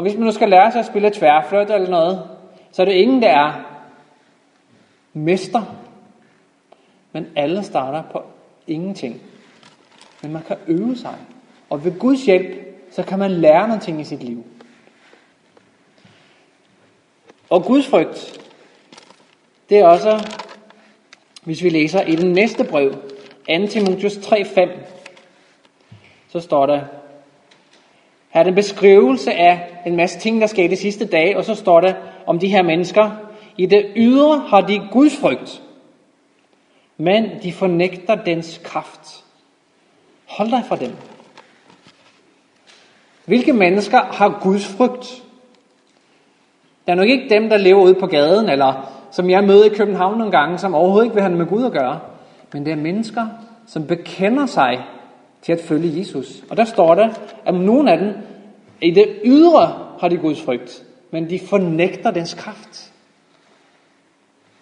Og 0.00 0.04
hvis 0.04 0.14
man 0.14 0.24
nu 0.24 0.32
skal 0.32 0.48
lære 0.48 0.72
sig 0.72 0.78
at 0.78 0.86
spille 0.86 1.10
tværfløjt 1.10 1.70
eller 1.70 1.90
noget, 1.90 2.28
så 2.72 2.82
er 2.82 2.86
det 2.86 2.92
ingen, 2.92 3.22
der 3.22 3.28
er 3.28 3.52
mester. 5.12 5.62
Men 7.12 7.26
alle 7.36 7.62
starter 7.62 8.02
på 8.12 8.22
ingenting. 8.66 9.20
Men 10.22 10.32
man 10.32 10.42
kan 10.42 10.56
øve 10.66 10.96
sig. 10.96 11.14
Og 11.70 11.84
ved 11.84 11.98
Guds 11.98 12.24
hjælp, 12.24 12.46
så 12.90 13.02
kan 13.02 13.18
man 13.18 13.30
lære 13.30 13.68
nogle 13.68 13.82
ting 13.82 14.00
i 14.00 14.04
sit 14.04 14.22
liv. 14.22 14.44
Og 17.50 17.62
Guds 17.64 17.88
frygt, 17.88 18.48
det 19.68 19.78
er 19.78 19.86
også, 19.86 20.38
hvis 21.44 21.62
vi 21.62 21.68
læser 21.68 22.02
i 22.02 22.16
den 22.16 22.32
næste 22.32 22.64
brev, 22.64 22.92
2 22.92 23.66
Timotheus 23.66 24.16
3:5, 24.16 24.68
så 26.28 26.40
står 26.40 26.66
der, 26.66 26.80
her 28.30 28.40
er 28.40 28.44
en 28.44 28.54
beskrivelse 28.54 29.32
af 29.32 29.82
en 29.86 29.96
masse 29.96 30.18
ting, 30.18 30.40
der 30.40 30.46
skete 30.46 30.68
de 30.68 30.76
sidste 30.76 31.06
dage, 31.06 31.36
og 31.36 31.44
så 31.44 31.54
står 31.54 31.80
der 31.80 31.94
om 32.26 32.38
de 32.38 32.48
her 32.48 32.62
mennesker. 32.62 33.10
I 33.56 33.66
det 33.66 33.86
ydre 33.96 34.38
har 34.48 34.60
de 34.60 34.80
Guds 34.92 35.16
frygt, 35.16 35.62
men 36.96 37.30
de 37.42 37.52
fornægter 37.52 38.14
dens 38.14 38.60
kraft. 38.64 39.24
Hold 40.28 40.50
dig 40.50 40.62
fra 40.68 40.76
dem. 40.76 40.92
Hvilke 43.24 43.52
mennesker 43.52 43.98
har 43.98 44.38
Guds 44.42 44.66
frygt? 44.66 45.22
Der 46.86 46.92
er 46.92 46.96
nok 46.96 47.08
ikke 47.08 47.34
dem, 47.34 47.48
der 47.48 47.56
lever 47.56 47.82
ude 47.82 47.94
på 47.94 48.06
gaden, 48.06 48.48
eller 48.48 48.92
som 49.10 49.30
jeg 49.30 49.44
møder 49.44 49.64
i 49.64 49.74
København 49.74 50.18
nogle 50.18 50.32
gange, 50.32 50.58
som 50.58 50.74
overhovedet 50.74 51.04
ikke 51.04 51.14
vil 51.14 51.22
have 51.22 51.36
med 51.36 51.46
Gud 51.46 51.64
at 51.64 51.72
gøre. 51.72 52.00
Men 52.52 52.64
det 52.64 52.72
er 52.72 52.76
mennesker, 52.76 53.26
som 53.66 53.86
bekender 53.86 54.46
sig 54.46 54.84
til 55.42 55.52
at 55.52 55.60
følge 55.60 55.98
Jesus. 55.98 56.44
Og 56.50 56.56
der 56.56 56.64
står 56.64 56.94
der, 56.94 57.08
at 57.46 57.54
nogle 57.54 57.92
af 57.92 57.98
dem, 57.98 58.14
i 58.82 58.90
det 58.90 59.20
ydre 59.24 59.96
har 60.00 60.08
de 60.08 60.16
Guds 60.16 60.42
frygt, 60.42 60.84
men 61.10 61.30
de 61.30 61.38
fornægter 61.38 62.10
dens 62.10 62.34
kraft. 62.34 62.92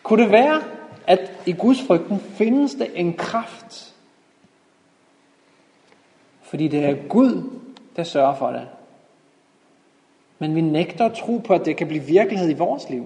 Kunne 0.03 0.23
det 0.23 0.33
være, 0.33 0.63
at 1.07 1.33
i 1.47 1.53
Guds 1.53 1.83
frygten 1.83 2.21
findes 2.21 2.75
der 2.75 2.87
en 2.95 3.15
kraft? 3.15 3.95
Fordi 6.43 6.69
det 6.69 6.85
er 6.85 6.95
Gud, 7.09 7.51
der 7.97 8.03
sørger 8.03 8.35
for 8.35 8.51
det. 8.51 8.69
Men 10.39 10.55
vi 10.55 10.61
nægter 10.61 11.05
at 11.05 11.13
tro 11.13 11.39
på, 11.39 11.55
at 11.55 11.65
det 11.65 11.77
kan 11.77 11.89
blive 11.89 12.03
virkelighed 12.03 12.51
i 12.51 12.59
vores 12.59 12.91
liv. 12.91 13.05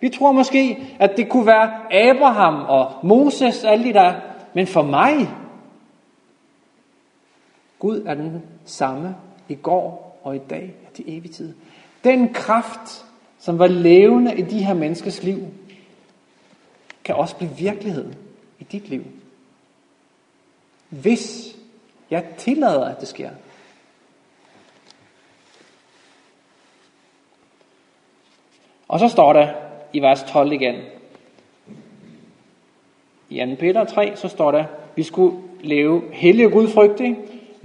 Vi 0.00 0.08
tror 0.08 0.32
måske, 0.32 0.78
at 0.98 1.16
det 1.16 1.28
kunne 1.28 1.46
være 1.46 1.70
Abraham 2.08 2.54
og 2.68 2.92
Moses 3.02 3.64
alle 3.64 3.84
de 3.84 3.92
der. 3.92 4.14
Men 4.54 4.66
for 4.66 4.82
mig, 4.82 5.28
Gud 7.78 8.02
er 8.06 8.14
den 8.14 8.42
samme 8.64 9.16
i 9.48 9.54
går 9.54 10.20
og 10.22 10.36
i 10.36 10.40
dag 10.50 10.74
og 10.86 10.92
til 10.94 11.04
evig 11.08 11.30
tid. 11.30 11.54
Den 12.04 12.34
kraft, 12.34 13.06
som 13.38 13.58
var 13.58 13.66
levende 13.66 14.38
i 14.38 14.42
de 14.42 14.64
her 14.64 14.74
menneskers 14.74 15.22
liv, 15.22 15.38
kan 17.04 17.14
også 17.14 17.36
blive 17.36 17.50
virkelighed 17.50 18.12
i 18.58 18.64
dit 18.64 18.88
liv. 18.88 19.04
Hvis 20.88 21.56
jeg 22.10 22.26
tillader, 22.38 22.84
at 22.84 23.00
det 23.00 23.08
sker. 23.08 23.30
Og 28.88 29.00
så 29.00 29.08
står 29.08 29.32
der 29.32 29.54
i 29.92 30.00
vers 30.00 30.22
12 30.22 30.52
igen. 30.52 30.74
I 33.28 33.38
2. 33.38 33.54
Peter 33.60 33.84
3, 33.84 34.16
så 34.16 34.28
står 34.28 34.50
der, 34.50 34.64
vi 34.96 35.02
skulle 35.02 35.42
leve 35.60 36.02
hellig 36.12 36.46
og 36.46 36.52
gudfrygtig, 36.52 37.16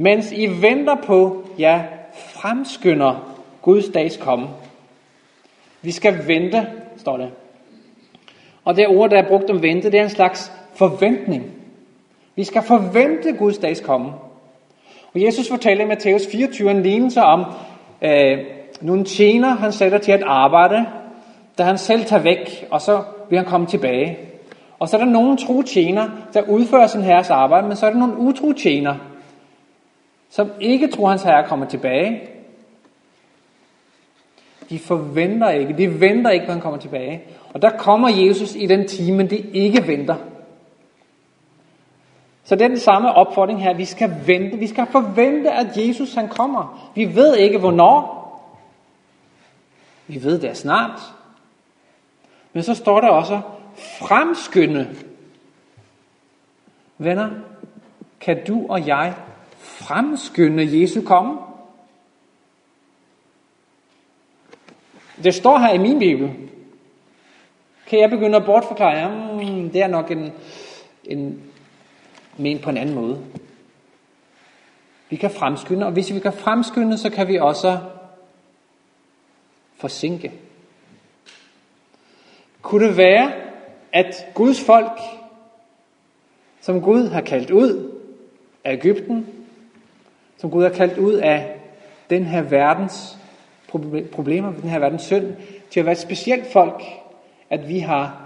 mens 0.02 0.32
I 0.32 0.48
venter 0.62 0.96
på, 0.96 1.44
ja, 1.60 1.82
fremskynder 2.14 3.38
Guds 3.62 3.90
dags 3.90 4.18
komme. 4.18 4.48
Vi 5.82 5.92
skal 5.92 6.28
vente, 6.28 6.68
står 6.98 7.18
det. 7.18 7.30
Og 8.66 8.76
det 8.76 8.88
ord, 8.88 9.10
der 9.10 9.18
er 9.18 9.28
brugt 9.28 9.50
om 9.50 9.62
vente, 9.62 9.92
det 9.92 10.00
er 10.00 10.04
en 10.04 10.10
slags 10.10 10.52
forventning. 10.76 11.44
Vi 12.36 12.44
skal 12.44 12.62
forvente 12.62 13.34
Guds 13.34 13.58
dags 13.58 13.80
komme. 13.82 14.12
Og 15.14 15.22
Jesus 15.22 15.50
fortæller 15.50 15.86
i 15.86 15.88
Matthæus 15.88 16.28
24 16.32 16.72
en 16.72 16.84
lignelse 16.84 17.22
om 17.22 17.46
øh, 18.02 18.38
nogle 18.82 19.04
tjener, 19.04 19.50
han 19.50 19.72
sætter 19.72 19.98
til 19.98 20.12
at 20.12 20.24
arbejde, 20.24 20.86
da 21.58 21.64
han 21.64 21.78
selv 21.78 22.06
tager 22.06 22.24
væk, 22.24 22.68
og 22.72 22.82
så 22.82 23.04
vil 23.30 23.38
han 23.38 23.48
komme 23.48 23.68
tilbage. 23.68 24.18
Og 24.80 24.90
så 24.90 24.98
er 24.98 25.04
der 25.04 25.12
nogle 25.12 25.38
tro 25.38 25.62
tjener, 25.62 26.10
der 26.34 26.42
udfører 26.42 26.88
sin 26.88 27.02
herres 27.02 27.30
arbejde, 27.30 27.68
men 27.68 27.78
så 27.78 27.86
er 27.86 27.90
der 27.90 28.00
nogle 28.00 28.18
utro 28.18 28.54
tjener, 28.54 28.96
som 30.32 30.52
ikke 30.60 30.88
tror, 30.88 31.10
hans 31.10 31.24
herre 31.24 31.48
kommer 31.48 31.66
tilbage. 31.66 32.22
De 34.70 34.80
forventer 34.80 35.50
ikke, 35.50 35.78
de 35.78 36.00
venter 36.00 36.30
ikke, 36.30 36.46
når 36.46 36.54
han 36.54 36.62
kommer 36.62 36.80
tilbage. 36.80 37.24
Og 37.54 37.62
der 37.62 37.70
kommer 37.70 38.10
Jesus 38.10 38.56
i 38.56 38.66
den 38.66 38.88
time, 38.88 39.28
de 39.28 39.38
ikke 39.38 39.88
venter. 39.88 40.16
Så 42.44 42.56
det 42.56 42.64
er 42.64 42.68
den 42.68 42.80
samme 42.80 43.12
opfordring 43.12 43.64
her. 43.64 43.74
Vi 43.74 43.86
skal 43.86 44.16
vente. 44.26 44.58
Vi 44.58 44.68
skal 44.68 44.86
forvente, 44.86 45.52
at 45.52 45.78
Jesus 45.78 46.14
han 46.14 46.30
kommer. 46.30 46.92
Vi 46.96 47.16
ved 47.16 47.36
ikke, 47.36 47.58
hvornår. 47.58 48.22
Vi 50.08 50.24
ved 50.24 50.40
det 50.40 50.50
er 50.50 50.54
snart. 50.54 51.00
Men 52.54 52.64
så 52.64 52.76
står 52.76 53.02
der 53.02 53.10
også 53.10 53.42
fremskynde. 53.78 54.96
Venner, 56.98 57.30
kan 58.22 58.46
du 58.48 58.66
og 58.70 58.88
jeg 58.88 59.16
fremskynde 59.62 60.82
Jesu 60.82 61.02
komme? 61.02 61.40
Det 65.24 65.34
står 65.34 65.58
her 65.58 65.74
i 65.74 65.78
min 65.78 66.00
bibel. 66.00 66.32
Kan 67.88 68.00
jeg 68.00 68.10
begynde 68.10 68.38
at 68.38 68.46
bortforklare? 68.46 68.98
Jamen, 68.98 69.74
det 69.74 69.82
er 69.82 69.88
nok 69.88 70.12
en, 70.12 70.32
en 71.04 71.52
men 72.38 72.60
på 72.60 72.70
en 72.70 72.78
anden 72.78 72.96
måde. 72.96 73.26
Vi 75.10 75.16
kan 75.16 75.32
fremskynde, 75.32 75.86
og 75.86 75.92
hvis 75.92 76.14
vi 76.14 76.20
kan 76.20 76.34
fremskynde, 76.34 76.98
så 76.98 77.10
kan 77.10 77.28
vi 77.28 77.38
også 77.38 77.80
forsinke. 79.76 80.32
Kunne 82.62 82.88
det 82.88 82.98
være, 82.98 83.32
at 83.94 84.26
Guds 84.34 84.66
folk, 84.66 85.00
som 86.62 86.82
Gud 86.82 87.08
har 87.08 87.22
kaldt 87.22 87.52
ud 87.52 88.02
af 88.64 88.74
Ægypten, 88.74 89.41
som 90.42 90.52
Gud 90.52 90.64
har 90.64 90.70
kaldt 90.70 90.98
ud 90.98 91.14
af 91.14 91.60
den 92.10 92.26
her 92.26 92.42
verdens 92.42 93.18
problemer, 94.12 94.52
den 94.62 94.70
her 94.70 94.80
verdens 94.80 95.02
synd, 95.02 95.26
til 95.70 95.80
at 95.80 95.86
være 95.86 95.94
et 95.94 96.00
specielt 96.00 96.52
folk, 96.54 96.84
at 97.50 97.70
vi 97.70 97.80
har 97.80 98.22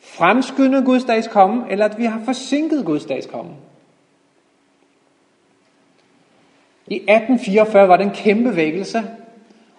fremskyndet 0.00 0.84
Guds 0.84 1.04
dags 1.04 1.28
komme, 1.28 1.64
eller 1.70 1.84
at 1.84 1.98
vi 1.98 2.04
har 2.04 2.20
forsinket 2.24 2.84
Guds 2.84 3.04
dags 3.04 3.26
komme. 3.26 3.50
I 6.86 6.94
1844 6.94 7.88
var 7.88 7.96
den 7.96 8.08
en 8.08 8.14
kæmpe 8.14 8.56
vækkelse 8.56 9.02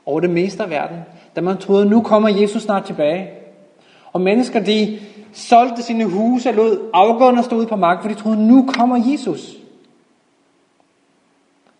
over 0.05 0.19
det 0.19 0.29
meste 0.29 0.63
af 0.63 0.69
verden, 0.69 0.97
da 1.35 1.41
man 1.41 1.57
troede, 1.57 1.85
nu 1.85 2.01
kommer 2.01 2.29
Jesus 2.29 2.61
snart 2.61 2.85
tilbage. 2.85 3.29
Og 4.13 4.21
mennesker, 4.21 4.59
de 4.59 4.99
solgte 5.33 5.83
sine 5.83 6.05
huse 6.05 6.49
og 6.49 6.55
lod 6.55 6.89
afgående 6.93 7.43
stå 7.43 7.55
ud 7.55 7.65
på 7.65 7.75
marken, 7.75 8.01
for 8.01 8.09
de 8.09 8.21
troede, 8.23 8.47
nu 8.47 8.69
kommer 8.77 9.11
Jesus. 9.11 9.58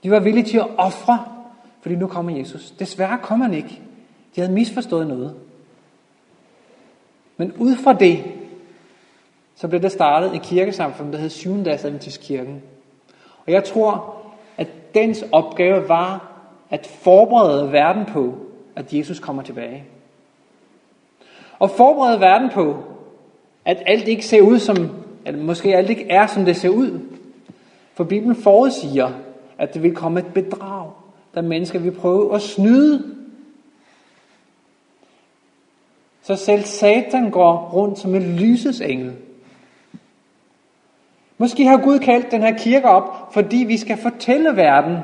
De 0.03 0.11
var 0.11 0.19
villige 0.19 0.45
til 0.45 0.57
at 0.57 0.67
ofre, 0.77 1.25
fordi 1.81 1.95
nu 1.95 2.07
kommer 2.07 2.37
Jesus. 2.37 2.71
Desværre 2.71 3.17
kom 3.21 3.41
han 3.41 3.53
ikke. 3.53 3.81
De 4.35 4.41
havde 4.41 4.53
misforstået 4.53 5.07
noget. 5.07 5.35
Men 7.37 7.53
ud 7.57 7.75
fra 7.75 7.93
det, 7.93 8.23
så 9.55 9.67
blev 9.67 9.81
der 9.81 9.89
startet 9.89 10.33
en 10.33 10.39
kirkesamfund, 10.39 11.11
der 11.11 11.19
hed 11.19 11.29
Syvendags 11.29 11.85
Adventistkirken. 11.85 12.61
Og 13.45 13.51
jeg 13.51 13.63
tror, 13.63 14.15
at 14.57 14.67
dens 14.93 15.25
opgave 15.31 15.89
var 15.89 16.31
at 16.69 16.87
forberede 16.87 17.71
verden 17.71 18.05
på, 18.05 18.35
at 18.75 18.93
Jesus 18.93 19.19
kommer 19.19 19.43
tilbage. 19.43 19.83
Og 21.59 21.69
forberede 21.69 22.19
verden 22.19 22.49
på, 22.49 22.83
at 23.65 23.83
alt 23.85 24.07
ikke 24.07 24.25
ser 24.25 24.41
ud 24.41 24.59
som, 24.59 24.89
at 25.25 25.37
måske 25.37 25.75
alt 25.75 25.89
ikke 25.89 26.09
er, 26.09 26.27
som 26.27 26.45
det 26.45 26.55
ser 26.55 26.69
ud. 26.69 26.99
For 27.93 28.03
Bibelen 28.03 28.35
forudsiger, 28.35 29.11
at 29.59 29.73
det 29.73 29.83
vil 29.83 29.95
komme 29.95 30.19
et 30.19 30.33
bedrag, 30.33 30.91
der 31.33 31.41
mennesker 31.41 31.79
vil 31.79 31.91
prøve 31.91 32.35
at 32.35 32.41
snyde. 32.41 33.15
Så 36.21 36.35
selv 36.35 36.63
Satan 36.63 37.29
går 37.29 37.69
rundt 37.73 37.99
som 37.99 38.15
en 38.15 38.35
lysets 38.35 38.81
engel. 38.81 39.13
Måske 41.37 41.65
har 41.65 41.77
Gud 41.77 41.99
kaldt 41.99 42.31
den 42.31 42.41
her 42.41 42.57
kirke 42.57 42.87
op, 42.87 43.33
fordi 43.33 43.57
vi 43.57 43.77
skal 43.77 43.97
fortælle 43.97 44.55
verden 44.55 44.97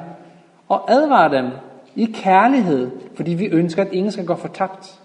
og 0.68 0.92
advare 0.92 1.38
dem 1.38 1.52
i 1.96 2.06
kærlighed, 2.14 2.92
fordi 3.16 3.34
vi 3.34 3.46
ønsker, 3.46 3.84
at 3.84 3.92
ingen 3.92 4.12
skal 4.12 4.26
gå 4.26 4.36
fortabt. 4.36 5.02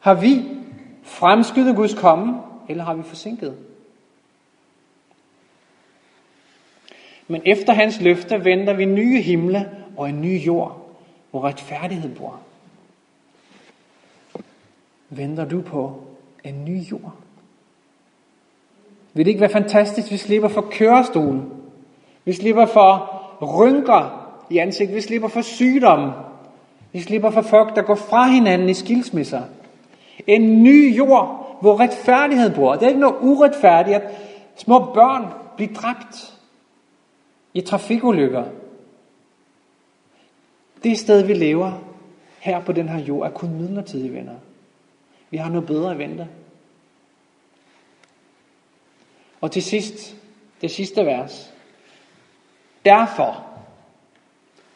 Har 0.00 0.14
vi 0.14 0.44
fremskyndet 1.02 1.76
Guds 1.76 1.94
komme, 1.94 2.40
eller 2.68 2.84
har 2.84 2.94
vi 2.94 3.02
forsinket? 3.02 3.56
Men 7.30 7.42
efter 7.44 7.72
hans 7.72 8.00
løfte 8.00 8.44
venter 8.44 8.72
vi 8.72 8.84
nye 8.84 9.20
himle 9.20 9.68
og 9.96 10.08
en 10.08 10.20
ny 10.20 10.38
jord, 10.46 10.86
hvor 11.30 11.44
retfærdighed 11.44 12.14
bor. 12.14 12.40
Venter 15.10 15.44
du 15.44 15.60
på 15.62 16.00
en 16.44 16.64
ny 16.64 16.80
jord? 16.80 17.14
Vil 19.12 19.24
det 19.24 19.30
ikke 19.30 19.40
være 19.40 19.50
fantastisk, 19.50 20.08
hvis 20.08 20.22
vi 20.22 20.26
slipper 20.26 20.48
for 20.48 20.66
kørestolen? 20.70 21.52
Vi 22.24 22.32
slipper 22.32 22.66
for 22.66 23.22
rynker 23.42 24.32
i 24.50 24.58
ansigtet. 24.58 24.96
Vi 24.96 25.00
slipper 25.00 25.28
for 25.28 25.40
sygdomme. 25.40 26.12
Vi 26.92 27.00
slipper 27.00 27.30
for 27.30 27.42
folk, 27.42 27.76
der 27.76 27.82
går 27.82 27.94
fra 27.94 28.26
hinanden 28.26 28.68
i 28.68 28.74
skilsmisser. 28.74 29.42
En 30.26 30.62
ny 30.62 30.96
jord, 30.96 31.58
hvor 31.60 31.80
retfærdighed 31.80 32.54
bor. 32.54 32.72
Det 32.74 32.82
er 32.82 32.88
ikke 32.88 33.00
noget 33.00 33.16
uretfærdigt, 33.20 33.96
at 33.96 34.02
små 34.56 34.78
børn 34.78 35.26
bliver 35.56 35.74
dræbt 35.74 36.39
i 37.54 37.60
trafikulykker. 37.60 38.44
Det 40.82 40.98
sted, 40.98 41.22
vi 41.22 41.34
lever 41.34 41.72
her 42.38 42.60
på 42.64 42.72
den 42.72 42.88
her 42.88 42.98
jord, 42.98 43.26
er 43.26 43.30
kun 43.30 43.50
midlertidige 43.50 44.12
venner. 44.12 44.34
Vi 45.30 45.36
har 45.36 45.50
noget 45.50 45.66
bedre 45.66 45.90
at 45.90 45.98
vente. 45.98 46.28
Og 49.40 49.52
til 49.52 49.62
sidst, 49.62 50.16
det 50.60 50.70
sidste 50.70 51.06
vers. 51.06 51.54
Derfor, 52.84 53.44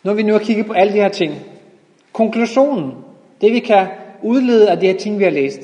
når 0.02 0.14
vi 0.14 0.22
nu 0.22 0.32
har 0.32 0.40
kigget 0.40 0.66
på 0.66 0.72
alle 0.72 0.92
de 0.92 0.98
her 0.98 1.08
ting, 1.08 1.34
konklusionen, 2.12 3.04
det 3.40 3.52
vi 3.52 3.60
kan 3.60 3.88
udlede 4.22 4.70
af 4.70 4.80
de 4.80 4.86
her 4.86 4.98
ting, 4.98 5.18
vi 5.18 5.24
har 5.24 5.30
læst, 5.30 5.60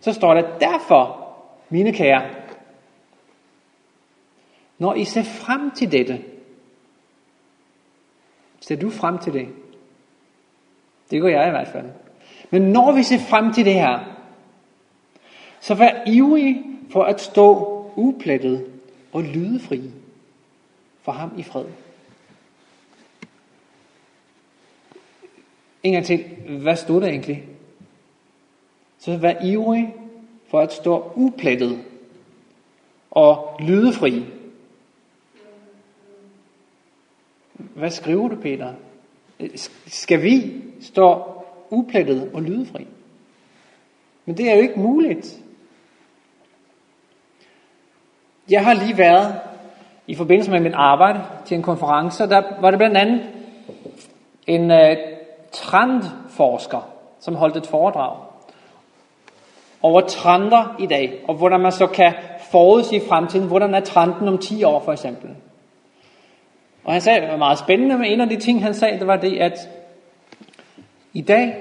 så 0.00 0.12
står 0.12 0.34
der, 0.34 0.58
derfor, 0.58 1.34
mine 1.68 1.92
kære, 1.92 2.22
når 4.78 4.94
I 4.94 5.04
ser 5.04 5.22
frem 5.22 5.70
til 5.70 5.92
dette, 5.92 6.24
ser 8.60 8.76
du 8.76 8.90
frem 8.90 9.18
til 9.18 9.32
det? 9.32 9.48
Det 11.10 11.20
gør 11.20 11.28
jeg 11.28 11.46
i 11.46 11.50
hvert 11.50 11.68
fald. 11.68 11.86
Men 12.50 12.62
når 12.62 12.92
vi 12.92 13.02
ser 13.02 13.18
frem 13.18 13.52
til 13.52 13.64
det 13.64 13.74
her, 13.74 13.98
så 15.60 15.74
vær 15.74 16.02
ivrig 16.06 16.62
for 16.90 17.04
at 17.04 17.20
stå 17.20 17.76
uplettet 17.96 18.66
og 19.12 19.22
lydefri 19.22 19.90
for 21.02 21.12
ham 21.12 21.30
i 21.38 21.42
fred. 21.42 21.64
En 25.82 25.92
gang 25.92 26.06
til, 26.06 26.24
hvad 26.62 26.76
stod 26.76 27.00
der 27.00 27.06
egentlig? 27.06 27.44
Så 28.98 29.16
vær 29.16 29.44
ivrig 29.44 29.94
for 30.48 30.60
at 30.60 30.72
stå 30.72 31.12
uplettet 31.14 31.84
og 33.10 33.60
lydefri. 33.60 34.24
Hvad 37.74 37.90
skriver 37.90 38.28
du, 38.28 38.36
Peter? 38.36 38.74
Skal 39.86 40.22
vi 40.22 40.62
stå 40.80 41.22
uplettet 41.70 42.30
og 42.34 42.42
lydefri? 42.42 42.86
Men 44.24 44.36
det 44.36 44.50
er 44.50 44.54
jo 44.54 44.60
ikke 44.60 44.80
muligt. 44.80 45.40
Jeg 48.50 48.64
har 48.64 48.74
lige 48.74 48.98
været 48.98 49.34
i 50.06 50.14
forbindelse 50.14 50.50
med 50.50 50.60
mit 50.60 50.74
arbejde 50.74 51.22
til 51.46 51.56
en 51.56 51.62
konference, 51.62 52.28
der 52.28 52.42
var 52.60 52.70
det 52.70 52.78
blandt 52.78 52.96
andet 52.96 53.22
en 54.46 54.70
uh, 54.70 54.96
trendforsker, 55.52 56.88
som 57.20 57.34
holdt 57.34 57.56
et 57.56 57.66
foredrag 57.66 58.16
over 59.82 60.00
trender 60.00 60.76
i 60.78 60.86
dag, 60.86 61.24
og 61.28 61.34
hvordan 61.34 61.60
man 61.60 61.72
så 61.72 61.86
kan 61.86 62.14
forudse 62.50 62.96
i 62.96 63.00
fremtiden, 63.08 63.48
hvordan 63.48 63.74
er 63.74 63.80
trenden 63.80 64.28
om 64.28 64.38
10 64.38 64.64
år 64.64 64.80
for 64.80 64.92
eksempel. 64.92 65.30
Og 66.84 66.92
han 66.92 67.00
sagde, 67.00 67.20
det 67.20 67.28
var 67.28 67.36
meget 67.36 67.58
spændende, 67.58 67.98
men 67.98 68.04
en 68.04 68.20
af 68.20 68.28
de 68.28 68.36
ting, 68.36 68.62
han 68.62 68.74
sagde, 68.74 68.98
det 68.98 69.06
var 69.06 69.16
det, 69.16 69.38
at 69.38 69.58
i 71.12 71.20
dag, 71.20 71.54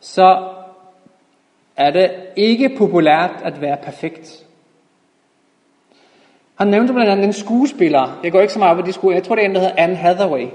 så 0.00 0.48
er 1.76 1.90
det 1.90 2.10
ikke 2.36 2.68
populært 2.78 3.30
at 3.44 3.60
være 3.60 3.76
perfekt. 3.76 4.44
Han 6.54 6.68
nævnte 6.68 6.92
blandt 6.92 7.10
andet 7.10 7.24
en 7.24 7.32
skuespiller, 7.32 8.20
jeg 8.24 8.32
går 8.32 8.40
ikke 8.40 8.52
så 8.52 8.58
meget 8.58 8.76
på 8.76 8.86
de 8.86 8.92
skuespillere, 8.92 9.16
jeg 9.16 9.24
tror 9.24 9.34
det 9.34 9.44
er 9.44 9.48
en, 9.48 9.54
der 9.54 9.60
hedder 9.60 9.74
Anne 9.76 9.96
Hathaway, 9.96 10.46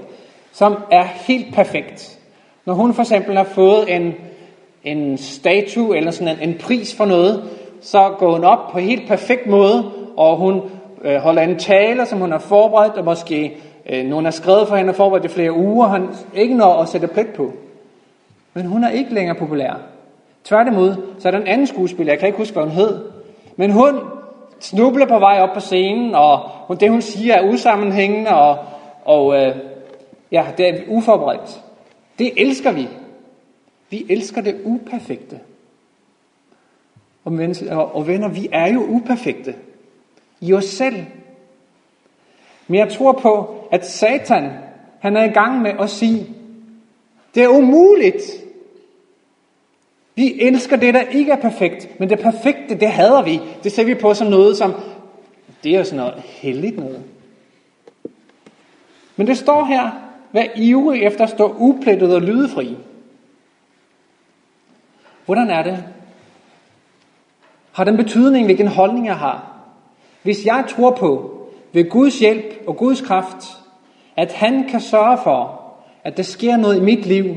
som 0.52 0.76
er 0.90 1.04
helt 1.04 1.54
perfekt. 1.54 2.18
Når 2.64 2.74
hun 2.74 2.94
for 2.94 3.02
eksempel 3.02 3.36
har 3.36 3.44
fået 3.44 3.96
en, 3.96 4.14
en 4.84 5.18
statue 5.18 5.96
eller 5.96 6.10
sådan 6.10 6.38
en, 6.38 6.48
en 6.48 6.58
pris 6.58 6.96
for 6.96 7.04
noget, 7.04 7.50
så 7.80 8.14
går 8.18 8.32
hun 8.32 8.44
op 8.44 8.72
på 8.72 8.78
helt 8.78 9.08
perfekt 9.08 9.46
måde, 9.46 9.92
og 10.16 10.36
hun 10.36 10.62
øh, 11.04 11.16
holder 11.16 11.42
en 11.42 11.58
tale, 11.58 12.06
som 12.06 12.18
hun 12.18 12.32
har 12.32 12.38
forberedt, 12.38 12.94
og 12.94 13.04
måske 13.04 13.56
øh, 13.90 14.04
nogen 14.04 14.24
har 14.24 14.32
skrevet 14.32 14.68
for 14.68 14.76
hende 14.76 14.90
og 14.90 14.96
forberedt 14.96 15.24
i 15.24 15.28
flere 15.28 15.52
uger, 15.52 15.86
han 15.86 16.08
ikke 16.34 16.54
når 16.54 16.82
at 16.82 16.88
sætte 16.88 17.06
plet 17.06 17.28
på. 17.28 17.52
Men 18.54 18.66
hun 18.66 18.84
er 18.84 18.90
ikke 18.90 19.14
længere 19.14 19.36
populær. 19.36 19.80
Tværtimod, 20.44 20.94
så 21.18 21.28
er 21.28 21.32
der 21.32 21.38
en 21.38 21.46
anden 21.46 21.66
skuespiller, 21.66 22.12
jeg 22.12 22.18
kan 22.18 22.26
ikke 22.26 22.38
huske, 22.38 22.52
hvad 22.52 22.62
hun 22.62 22.72
hed, 22.72 23.04
men 23.56 23.70
hun 23.70 24.00
snubler 24.60 25.06
på 25.06 25.18
vej 25.18 25.40
op 25.40 25.54
på 25.54 25.60
scenen, 25.60 26.14
og 26.14 26.80
det 26.80 26.90
hun 26.90 27.02
siger 27.02 27.34
er 27.34 27.52
usammenhængende, 27.52 28.30
og, 28.30 28.58
og 29.04 29.34
øh, 29.34 29.56
ja, 30.32 30.46
det 30.58 30.68
er 30.68 30.74
uforberedt. 30.88 31.60
Det 32.18 32.32
elsker 32.36 32.72
vi. 32.72 32.88
Vi 33.90 34.06
elsker 34.08 34.40
det 34.40 34.60
uperfekte. 34.64 35.38
Og, 37.24 37.94
og 37.94 38.06
venner, 38.06 38.28
vi 38.28 38.48
er 38.52 38.72
jo 38.72 38.80
uperfekte 38.88 39.54
i 40.40 40.52
os 40.52 40.64
selv. 40.64 41.04
Men 42.68 42.78
jeg 42.78 42.92
tror 42.92 43.12
på, 43.12 43.64
at 43.72 43.86
Satan, 43.86 44.50
han 45.00 45.16
er 45.16 45.24
i 45.24 45.32
gang 45.32 45.62
med 45.62 45.72
at 45.80 45.90
sige, 45.90 46.26
det 47.34 47.42
er 47.42 47.48
umuligt. 47.48 48.22
Vi 50.14 50.40
elsker 50.40 50.76
det, 50.76 50.94
der 50.94 51.00
ikke 51.00 51.32
er 51.32 51.40
perfekt, 51.40 52.00
men 52.00 52.10
det 52.10 52.18
perfekte, 52.18 52.74
det 52.74 52.88
hader 52.88 53.22
vi. 53.22 53.40
Det 53.64 53.72
ser 53.72 53.84
vi 53.84 53.94
på 53.94 54.14
som 54.14 54.26
noget, 54.26 54.56
som, 54.56 54.74
det 55.64 55.74
er 55.74 55.78
jo 55.78 55.84
sådan 55.84 55.96
noget 55.96 56.22
heldigt 56.24 56.76
noget. 56.76 57.02
Men 59.16 59.26
det 59.26 59.38
står 59.38 59.64
her, 59.64 59.90
vær 60.32 60.44
ivrig 60.56 61.02
efter 61.02 61.24
at 61.24 61.30
stå 61.30 61.56
uplettet 61.58 62.14
og 62.14 62.22
lydefri. 62.22 62.76
Hvordan 65.24 65.50
er 65.50 65.62
det? 65.62 65.84
Har 67.72 67.84
den 67.84 67.96
betydning, 67.96 68.44
hvilken 68.44 68.68
holdning 68.68 69.06
jeg 69.06 69.16
har? 69.16 69.49
Hvis 70.22 70.46
jeg 70.46 70.64
tror 70.68 70.90
på, 70.90 71.36
ved 71.72 71.90
Guds 71.90 72.18
hjælp 72.18 72.44
og 72.66 72.76
Guds 72.76 73.00
kraft, 73.00 73.44
at 74.16 74.32
han 74.32 74.68
kan 74.68 74.80
sørge 74.80 75.18
for, 75.24 75.60
at 76.04 76.16
der 76.16 76.22
sker 76.22 76.56
noget 76.56 76.76
i 76.76 76.80
mit 76.80 77.06
liv, 77.06 77.34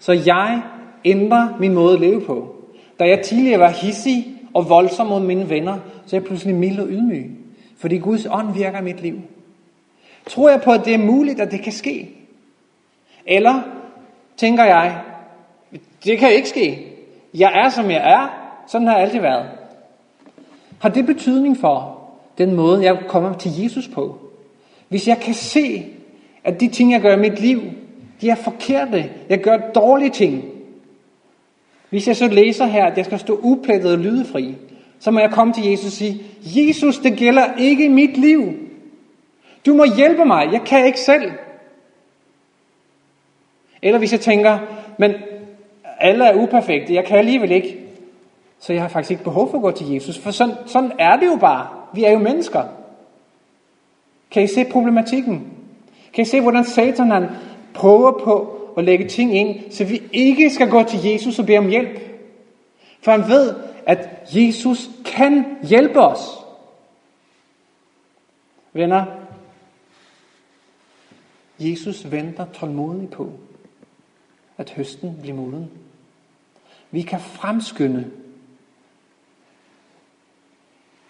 så 0.00 0.12
jeg 0.12 0.62
ændrer 1.04 1.48
min 1.60 1.74
måde 1.74 1.94
at 1.94 2.00
leve 2.00 2.20
på. 2.20 2.54
Da 3.00 3.04
jeg 3.04 3.20
tidligere 3.24 3.60
var 3.60 3.70
hissig 3.70 4.26
og 4.54 4.68
voldsom 4.68 5.06
mod 5.06 5.20
mine 5.20 5.50
venner, 5.50 5.78
så 6.06 6.16
er 6.16 6.20
jeg 6.20 6.26
pludselig 6.26 6.54
mild 6.54 6.78
og 6.78 6.86
ydmyg. 6.88 7.30
Fordi 7.78 7.98
Guds 7.98 8.26
ånd 8.30 8.54
virker 8.54 8.80
i 8.80 8.84
mit 8.84 9.02
liv. 9.02 9.20
Tror 10.26 10.48
jeg 10.48 10.62
på, 10.62 10.72
at 10.72 10.84
det 10.84 10.94
er 10.94 10.98
muligt, 10.98 11.40
at 11.40 11.50
det 11.50 11.62
kan 11.62 11.72
ske? 11.72 12.10
Eller 13.26 13.62
tænker 14.36 14.64
jeg, 14.64 15.00
det 16.04 16.18
kan 16.18 16.32
ikke 16.32 16.48
ske. 16.48 16.86
Jeg 17.34 17.52
er, 17.54 17.68
som 17.68 17.90
jeg 17.90 18.02
er. 18.12 18.28
Sådan 18.66 18.86
har 18.86 18.94
jeg 18.94 19.02
altid 19.02 19.20
været. 19.20 19.46
Har 20.80 20.88
det 20.88 21.06
betydning 21.06 21.56
for 21.60 21.97
den 22.38 22.54
måde, 22.54 22.84
jeg 22.84 22.98
kommer 23.08 23.32
til 23.32 23.62
Jesus 23.62 23.88
på? 23.88 24.18
Hvis 24.88 25.08
jeg 25.08 25.18
kan 25.18 25.34
se, 25.34 25.86
at 26.44 26.60
de 26.60 26.68
ting, 26.68 26.92
jeg 26.92 27.00
gør 27.00 27.16
i 27.16 27.20
mit 27.20 27.40
liv, 27.40 27.62
de 28.20 28.30
er 28.30 28.34
forkerte. 28.34 29.10
Jeg 29.28 29.38
gør 29.38 29.56
dårlige 29.74 30.10
ting. 30.10 30.44
Hvis 31.90 32.08
jeg 32.08 32.16
så 32.16 32.28
læser 32.28 32.66
her, 32.66 32.84
at 32.86 32.96
jeg 32.96 33.04
skal 33.04 33.18
stå 33.18 33.40
uplettet 33.42 33.92
og 33.92 33.98
lydefri, 33.98 34.54
så 34.98 35.10
må 35.10 35.20
jeg 35.20 35.30
komme 35.30 35.52
til 35.52 35.70
Jesus 35.70 35.86
og 35.86 35.92
sige, 35.92 36.22
Jesus, 36.42 36.98
det 36.98 37.16
gælder 37.16 37.44
ikke 37.58 37.84
i 37.84 37.88
mit 37.88 38.16
liv. 38.16 38.52
Du 39.66 39.74
må 39.74 39.84
hjælpe 39.96 40.24
mig, 40.24 40.52
jeg 40.52 40.62
kan 40.66 40.86
ikke 40.86 41.00
selv. 41.00 41.32
Eller 43.82 43.98
hvis 43.98 44.12
jeg 44.12 44.20
tænker, 44.20 44.58
men 44.98 45.14
alle 45.98 46.24
er 46.24 46.42
uperfekte, 46.42 46.94
jeg 46.94 47.04
kan 47.04 47.18
alligevel 47.18 47.50
ikke. 47.50 47.78
Så 48.58 48.72
jeg 48.72 48.82
har 48.82 48.88
faktisk 48.88 49.10
ikke 49.10 49.24
behov 49.24 49.50
for 49.50 49.58
at 49.58 49.62
gå 49.62 49.70
til 49.70 49.92
Jesus, 49.92 50.18
for 50.18 50.30
sådan, 50.30 50.54
sådan 50.66 50.92
er 50.98 51.16
det 51.16 51.26
jo 51.26 51.36
bare. 51.36 51.77
Vi 51.94 52.04
er 52.04 52.10
jo 52.10 52.18
mennesker. 52.18 52.62
Kan 54.30 54.42
I 54.42 54.46
se 54.46 54.64
problematikken? 54.64 55.52
Kan 56.12 56.22
I 56.22 56.24
se, 56.24 56.40
hvordan 56.40 56.64
Satan 56.64 57.10
han 57.10 57.28
prøver 57.74 58.12
på 58.24 58.54
at 58.76 58.84
lægge 58.84 59.08
ting 59.08 59.36
ind, 59.36 59.70
så 59.70 59.84
vi 59.84 60.02
ikke 60.12 60.50
skal 60.50 60.70
gå 60.70 60.82
til 60.82 61.04
Jesus 61.04 61.38
og 61.38 61.46
bede 61.46 61.58
om 61.58 61.68
hjælp? 61.68 62.00
For 63.00 63.10
han 63.10 63.28
ved, 63.28 63.54
at 63.86 64.08
Jesus 64.34 64.90
kan 65.04 65.44
hjælpe 65.62 66.00
os. 66.00 66.20
Venner, 68.72 69.04
Jesus 71.58 72.10
venter 72.10 72.46
tålmodigt 72.52 73.10
på, 73.10 73.32
at 74.58 74.70
høsten 74.70 75.18
bliver 75.20 75.36
moden. 75.36 75.70
Vi 76.90 77.02
kan 77.02 77.20
fremskynde. 77.20 78.10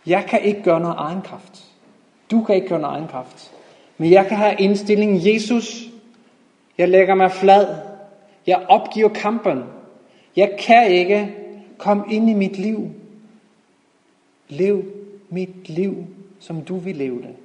Jeg 0.08 0.26
kan 0.28 0.42
ikke 0.42 0.62
gøre 0.62 0.80
noget 0.80 0.96
egen 0.98 1.22
kraft. 1.22 1.64
Du 2.30 2.44
kan 2.44 2.54
ikke 2.54 2.68
gøre 2.68 2.80
noget 2.80 2.96
egen 2.96 3.08
kraft. 3.08 3.52
Men 3.98 4.10
jeg 4.10 4.26
kan 4.26 4.36
have 4.36 4.56
indstillingen, 4.58 5.34
Jesus, 5.34 5.88
jeg 6.78 6.88
lægger 6.88 7.14
mig 7.14 7.32
flad. 7.32 7.76
Jeg 8.46 8.66
opgiver 8.68 9.08
kampen. 9.08 9.64
Jeg 10.36 10.56
kan 10.58 10.90
ikke 10.90 11.34
komme 11.78 12.04
ind 12.10 12.30
i 12.30 12.34
mit 12.34 12.58
liv. 12.58 12.90
Lev 14.48 14.84
mit 15.28 15.68
liv, 15.68 16.06
som 16.38 16.62
du 16.62 16.76
vil 16.76 16.96
leve 16.96 17.22
det. 17.22 17.36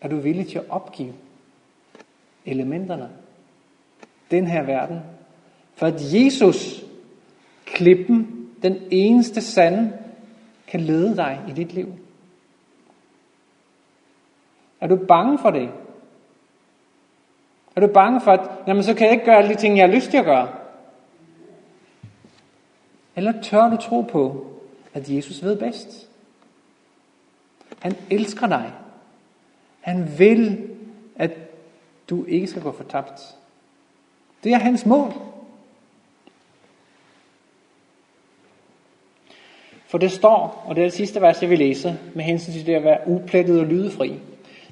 Er 0.00 0.08
du 0.08 0.16
villig 0.16 0.48
til 0.48 0.58
at 0.58 0.70
opgive 0.70 1.12
elementerne? 2.46 3.10
Den 4.30 4.46
her 4.46 4.62
verden. 4.62 5.00
For 5.74 5.86
at 5.86 6.14
Jesus, 6.14 6.84
klippen, 7.64 8.41
den 8.62 8.78
eneste 8.90 9.40
sande, 9.40 9.92
kan 10.66 10.80
lede 10.80 11.16
dig 11.16 11.40
i 11.48 11.52
dit 11.52 11.72
liv. 11.72 11.88
Er 14.80 14.86
du 14.86 14.96
bange 14.96 15.38
for 15.38 15.50
det? 15.50 15.70
Er 17.76 17.80
du 17.80 17.86
bange 17.86 18.20
for, 18.20 18.32
at 18.32 18.50
jamen, 18.66 18.82
så 18.82 18.94
kan 18.94 19.06
jeg 19.06 19.12
ikke 19.12 19.24
gøre 19.24 19.36
alle 19.36 19.54
de 19.54 19.60
ting, 19.60 19.76
jeg 19.76 19.88
har 19.88 19.94
lyst 19.94 20.10
til 20.10 20.16
at 20.16 20.24
gøre? 20.24 20.48
Eller 23.16 23.42
tør 23.42 23.70
du 23.70 23.76
tro 23.76 24.00
på, 24.00 24.46
at 24.94 25.10
Jesus 25.10 25.42
ved 25.42 25.56
bedst? 25.56 26.08
Han 27.78 27.96
elsker 28.10 28.46
dig. 28.46 28.72
Han 29.80 30.18
vil, 30.18 30.68
at 31.16 31.30
du 32.10 32.24
ikke 32.24 32.46
skal 32.46 32.62
gå 32.62 32.72
fortabt. 32.72 33.36
Det 34.44 34.52
er 34.52 34.58
hans 34.58 34.86
mål. 34.86 35.12
For 39.92 39.98
det 39.98 40.12
står, 40.12 40.64
og 40.66 40.76
det 40.76 40.82
er 40.82 40.86
det 40.86 40.92
sidste 40.92 41.20
vers, 41.20 41.42
jeg 41.42 41.50
vil 41.50 41.58
læse, 41.58 41.98
med 42.14 42.24
hensyn 42.24 42.52
til 42.52 42.66
det 42.66 42.74
at 42.74 42.84
være 42.84 42.98
uplettet 43.06 43.60
og 43.60 43.66
lydefri. 43.66 44.18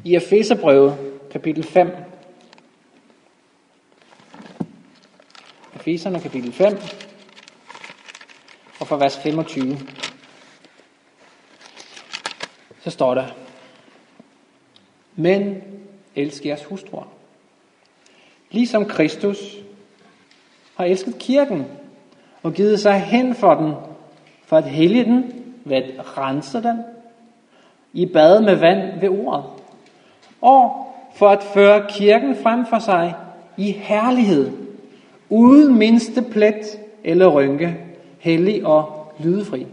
I 0.05 0.15
Efeserbrevet, 0.15 1.19
kapitel 1.31 1.63
5. 1.63 1.97
Efeserne, 5.75 6.21
kapitel 6.21 6.53
5, 6.53 6.79
og 8.81 8.87
fra 8.87 8.97
vers 8.97 9.19
25. 9.19 9.79
Så 12.81 12.91
står 12.91 13.15
der, 13.15 13.27
Men 15.17 15.63
elsk 16.17 16.47
jeres 16.47 16.65
hustruer, 16.65 17.13
ligesom 18.51 18.85
Kristus 18.85 19.57
har 20.77 20.85
elsket 20.85 21.19
kirken 21.19 21.67
og 22.43 22.53
givet 22.53 22.81
sig 22.81 23.01
hen 23.01 23.35
for 23.35 23.55
den, 23.55 23.75
for 24.51 24.57
at 24.57 24.65
hellige 24.65 25.05
den, 25.05 25.45
ved 25.65 25.77
at 25.77 26.19
rense 26.19 26.63
den, 26.63 26.85
i 27.93 28.07
bad 28.07 28.41
med 28.41 28.55
vand 28.55 29.01
ved 29.01 29.09
ordet, 29.09 29.45
og 30.41 30.95
for 31.15 31.29
at 31.29 31.43
føre 31.43 31.87
kirken 31.89 32.37
frem 32.43 32.67
for 32.67 32.79
sig 32.79 33.15
i 33.57 33.73
herlighed, 33.73 34.53
uden 35.29 35.79
mindste 35.79 36.23
plet 36.23 36.81
eller 37.05 37.27
rynke, 37.27 37.77
hellig 38.19 38.67
og 38.67 39.13
lydefri. 39.19 39.67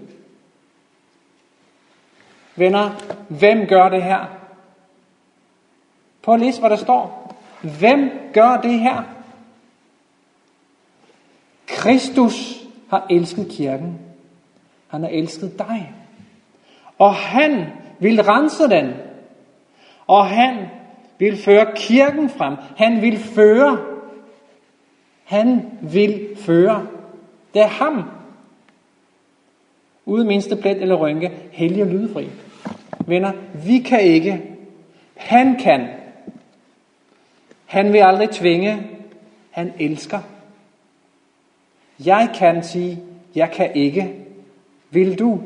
Venner, 2.56 2.90
hvem 3.28 3.68
gør 3.68 3.90
det 3.90 4.04
her? 4.04 4.26
Prøv 6.22 6.36
at 6.36 6.42
læse, 6.42 6.60
hvad 6.60 6.70
der 6.70 6.76
står. 6.76 7.36
Hvem 7.80 8.12
gør 8.34 8.58
det 8.62 8.80
her? 8.80 9.04
Kristus 11.68 12.64
har 12.90 13.06
elsket 13.10 13.48
kirken. 13.52 14.07
Han 14.88 15.04
har 15.04 15.10
elsket 15.10 15.60
dig. 15.60 15.94
Og 16.98 17.14
han 17.14 17.66
vil 18.00 18.24
rense 18.24 18.64
den. 18.64 18.94
Og 20.08 20.26
han 20.26 20.66
vil 21.18 21.38
føre 21.38 21.72
kirken 21.76 22.30
frem. 22.30 22.56
Han 22.78 23.02
vil 23.02 23.18
føre. 23.18 23.78
Han 25.24 25.72
vil 25.82 26.28
føre. 26.38 26.88
Det 27.54 27.62
er 27.62 27.68
ham. 27.68 28.04
Uden 30.06 30.28
mindste 30.28 30.56
plet 30.56 30.82
eller 30.82 30.96
rynke, 30.96 31.32
hellig 31.52 31.84
og 31.84 31.90
lydfri. 31.90 32.30
Venner, 33.08 33.32
vi 33.66 33.80
kan 33.80 34.02
ikke. 34.02 34.42
Han 35.16 35.60
kan. 35.60 35.88
Han 37.66 37.94
vil 37.94 38.00
aldrig 38.00 38.30
tvinge. 38.30 38.88
Han 39.52 39.74
elsker. 39.80 40.20
Jeg 42.06 42.30
kan 42.36 42.64
sige, 42.64 43.00
jeg 43.36 43.52
kan 43.52 43.76
ikke. 43.76 44.27
Vil 44.90 45.20
du? 45.20 45.42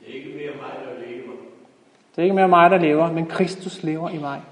Det 0.00 0.10
er 0.10 0.14
ikke 0.14 0.36
mere 0.36 0.56
mig, 0.56 0.72
der 0.84 1.06
lever. 1.06 1.32
Det 2.10 2.18
er 2.18 2.22
ikke 2.22 2.34
mere 2.34 2.48
mig, 2.48 2.70
der 2.70 2.78
lever, 2.78 3.12
men 3.12 3.26
Kristus 3.26 3.82
lever 3.82 4.10
i 4.10 4.18
mig. 4.18 4.42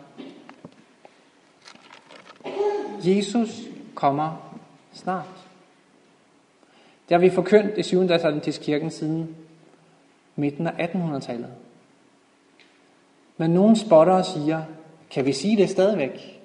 Jesus 3.04 3.60
kommer 3.94 4.58
snart. 4.92 5.46
Det 7.08 7.14
har 7.14 7.18
vi 7.18 7.30
forkyndt 7.30 7.78
i 7.78 7.82
7. 7.82 8.08
dags 8.08 8.58
kirken 8.58 8.90
siden 8.90 9.36
midten 10.36 10.66
af 10.66 10.86
1800-tallet. 10.86 11.50
Men 13.36 13.50
nogen 13.50 13.76
spotter 13.76 14.12
og 14.12 14.24
siger, 14.24 14.62
kan 15.10 15.26
vi 15.26 15.32
sige 15.32 15.56
det 15.56 15.70
stadigvæk? 15.70 16.40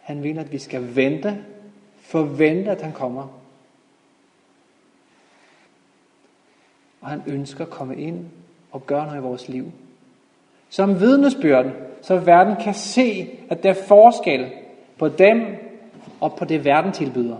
Han 0.00 0.22
vil, 0.22 0.38
at 0.38 0.52
vi 0.52 0.58
skal 0.58 0.96
vente, 0.96 1.44
forvente, 2.06 2.70
at 2.70 2.82
han 2.82 2.92
kommer. 2.92 3.28
Og 7.00 7.08
han 7.08 7.22
ønsker 7.26 7.64
at 7.64 7.70
komme 7.70 7.96
ind 7.96 8.24
og 8.72 8.86
gøre 8.86 9.06
noget 9.06 9.18
i 9.18 9.22
vores 9.22 9.48
liv. 9.48 9.72
Som 10.68 11.00
vidnesbyrden, 11.00 11.72
så 12.02 12.16
verden 12.16 12.56
kan 12.64 12.74
se, 12.74 13.28
at 13.50 13.62
der 13.62 13.70
er 13.70 13.82
forskel 13.88 14.52
på 14.98 15.08
dem 15.08 15.42
og 16.20 16.36
på 16.36 16.44
det, 16.44 16.64
verden 16.64 16.92
tilbyder. 16.92 17.36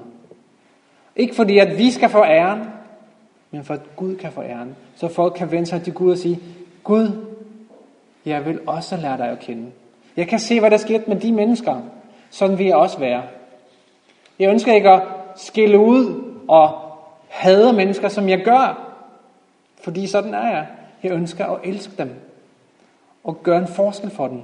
Ikke 1.16 1.34
fordi, 1.34 1.58
at 1.58 1.78
vi 1.78 1.90
skal 1.90 2.08
få 2.08 2.24
æren, 2.24 2.64
men 3.50 3.64
for 3.64 3.74
at 3.74 3.96
Gud 3.96 4.16
kan 4.16 4.32
få 4.32 4.42
æren. 4.42 4.76
Så 4.96 5.08
folk 5.08 5.34
kan 5.36 5.50
vende 5.50 5.66
sig 5.66 5.82
til 5.82 5.94
Gud 5.94 6.12
og 6.12 6.18
sige, 6.18 6.40
Gud, 6.84 7.26
jeg 8.24 8.46
vil 8.46 8.60
også 8.66 8.96
lære 8.96 9.16
dig 9.16 9.28
at 9.28 9.38
kende. 9.38 9.70
Jeg 10.16 10.28
kan 10.28 10.38
se, 10.38 10.60
hvad 10.60 10.70
der 10.70 10.76
sker 10.76 11.00
med 11.06 11.16
de 11.16 11.32
mennesker. 11.32 11.82
Sådan 12.30 12.58
vil 12.58 12.66
jeg 12.66 12.76
også 12.76 12.98
være. 12.98 13.22
Jeg 14.39 14.51
ønsker 14.51 14.74
ikke 14.74 14.91
at 14.91 15.03
skille 15.37 15.78
ud 15.78 16.32
og 16.49 16.99
hade 17.28 17.72
mennesker, 17.72 18.09
som 18.09 18.28
jeg 18.28 18.45
gør. 18.45 18.93
Fordi 19.82 20.07
sådan 20.07 20.34
er 20.34 20.49
jeg. 20.49 20.66
Jeg 21.03 21.12
ønsker 21.12 21.47
at 21.47 21.61
elske 21.64 21.93
dem. 21.99 22.14
Og 23.24 23.43
gøre 23.43 23.59
en 23.59 23.68
forskel 23.68 24.11
for 24.11 24.28
dem. 24.28 24.41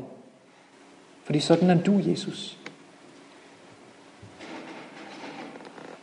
Fordi 1.25 1.41
sådan 1.41 1.71
er 1.71 1.83
du, 1.83 2.01
Jesus. 2.07 2.59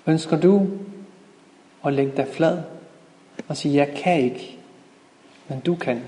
Ønsker 0.08 0.40
du 0.40 0.68
at 1.86 1.94
lægge 1.94 2.18
dig 2.18 2.28
flad 2.28 2.64
og 3.48 3.58
sige, 3.58 3.76
jeg 3.76 3.94
kan 3.96 4.20
ikke, 4.20 4.60
men 5.48 5.60
du 5.60 5.76
kan. 5.76 6.04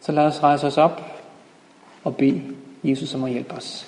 Så 0.00 0.12
lad 0.12 0.24
os 0.24 0.42
rejse 0.42 0.66
os 0.66 0.78
op 0.78 1.22
og 2.04 2.16
bede 2.16 2.56
Jesus 2.88 3.08
som 3.08 3.24
at 3.24 3.30
hjælpe 3.30 3.54
os. 3.54 3.86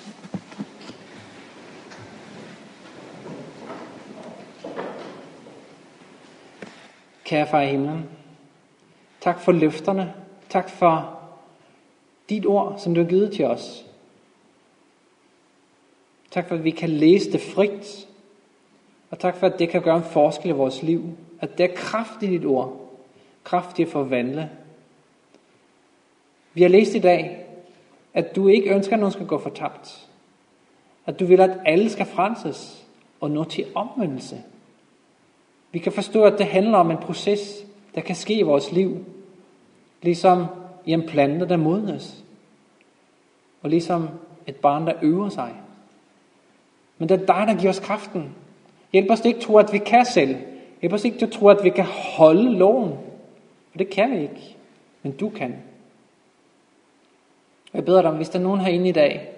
Kære 7.23 7.47
far 7.47 7.61
i 7.61 7.67
himlen, 7.67 8.09
tak 9.21 9.39
for 9.39 9.51
løfterne. 9.51 10.13
Tak 10.49 10.69
for 10.69 11.19
dit 12.29 12.45
ord, 12.45 12.79
som 12.79 12.95
du 12.95 13.01
har 13.01 13.09
givet 13.09 13.31
til 13.31 13.45
os. 13.45 13.85
Tak 16.31 16.47
for, 16.47 16.55
at 16.55 16.63
vi 16.63 16.71
kan 16.71 16.89
læse 16.89 17.31
det 17.31 17.41
frit. 17.41 18.07
Og 19.09 19.19
tak 19.19 19.35
for, 19.35 19.47
at 19.47 19.59
det 19.59 19.69
kan 19.69 19.81
gøre 19.81 19.97
en 19.97 20.03
forskel 20.03 20.49
i 20.49 20.53
vores 20.53 20.83
liv. 20.83 21.17
At 21.39 21.57
det 21.57 21.63
er 21.63 21.75
kraft 21.75 22.23
i 22.23 22.27
dit 22.27 22.45
ord. 22.45 22.91
Kraft 23.43 23.75
til 23.75 23.83
at 23.83 23.89
forvandle. 23.89 24.49
Vi 26.53 26.61
har 26.61 26.69
læst 26.69 26.95
i 26.95 26.99
dag, 26.99 27.48
at 28.13 28.35
du 28.35 28.47
ikke 28.47 28.75
ønsker, 28.75 28.93
at 28.93 28.99
nogen 28.99 29.13
skal 29.13 29.25
gå 29.27 29.37
fortabt. 29.37 30.07
At 31.05 31.19
du 31.19 31.25
vil, 31.25 31.41
at 31.41 31.59
alle 31.65 31.89
skal 31.89 32.05
frelses. 32.05 32.85
og 33.21 33.31
nå 33.31 33.43
til 33.43 33.65
omvendelse. 33.75 34.43
Vi 35.71 35.79
kan 35.79 35.91
forstå, 35.91 36.23
at 36.23 36.37
det 36.37 36.45
handler 36.45 36.77
om 36.77 36.91
en 36.91 36.97
proces, 36.97 37.65
der 37.95 38.01
kan 38.01 38.15
ske 38.15 38.33
i 38.33 38.41
vores 38.41 38.71
liv, 38.71 39.05
ligesom 40.01 40.45
i 40.85 40.93
en 40.93 41.07
plante, 41.07 41.49
der 41.49 41.57
modnes, 41.57 42.23
og 43.61 43.69
ligesom 43.69 44.09
et 44.47 44.55
barn, 44.55 44.87
der 44.87 44.93
øver 45.01 45.29
sig. 45.29 45.53
Men 46.97 47.09
det 47.09 47.21
er 47.21 47.25
dig, 47.25 47.47
der 47.47 47.59
giver 47.59 47.69
os 47.69 47.79
kraften. 47.79 48.35
Hjælp 48.93 49.11
os 49.11 49.25
ikke 49.25 49.39
tro, 49.39 49.57
at 49.57 49.73
vi 49.73 49.77
kan 49.77 50.05
selv. 50.05 50.35
Hjælp 50.81 50.93
os 50.93 51.05
ikke 51.05 51.17
til 51.17 51.25
at 51.25 51.31
tro, 51.31 51.47
at 51.47 51.63
vi 51.63 51.69
kan 51.69 51.85
holde 52.17 52.57
loven. 52.57 52.93
For 53.71 53.77
det 53.77 53.89
kan 53.89 54.11
vi 54.11 54.21
ikke. 54.21 54.57
Men 55.03 55.11
du 55.11 55.29
kan. 55.29 55.55
Jeg 57.73 57.85
beder 57.85 58.01
dig 58.01 58.11
om, 58.11 58.15
hvis 58.15 58.29
der 58.29 58.39
er 58.39 58.43
nogen 58.43 58.61
herinde 58.61 58.89
i 58.89 58.91
dag, 58.91 59.29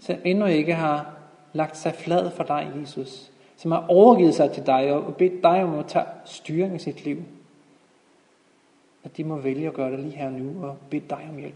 som 0.00 0.16
endnu 0.24 0.46
ikke 0.46 0.74
har 0.74 1.14
lagt 1.52 1.76
sig 1.76 1.94
flad 1.94 2.30
for 2.30 2.44
dig, 2.44 2.72
Jesus, 2.80 3.30
som 3.56 3.70
har 3.70 3.84
overgivet 3.88 4.34
sig 4.34 4.52
til 4.52 4.66
dig 4.66 4.92
og 4.92 5.16
bedt 5.16 5.42
dig 5.42 5.64
om 5.64 5.78
at 5.78 5.86
tage 5.86 6.04
styring 6.24 6.74
i 6.74 6.78
sit 6.78 7.04
liv, 7.04 7.22
at 9.04 9.16
de 9.16 9.24
må 9.24 9.36
vælge 9.36 9.66
at 9.66 9.74
gøre 9.74 9.90
det 9.90 10.00
lige 10.00 10.16
her 10.16 10.30
nu 10.30 10.66
og 10.66 10.76
bede 10.90 11.04
dig 11.10 11.28
om 11.30 11.38
hjælp. 11.38 11.54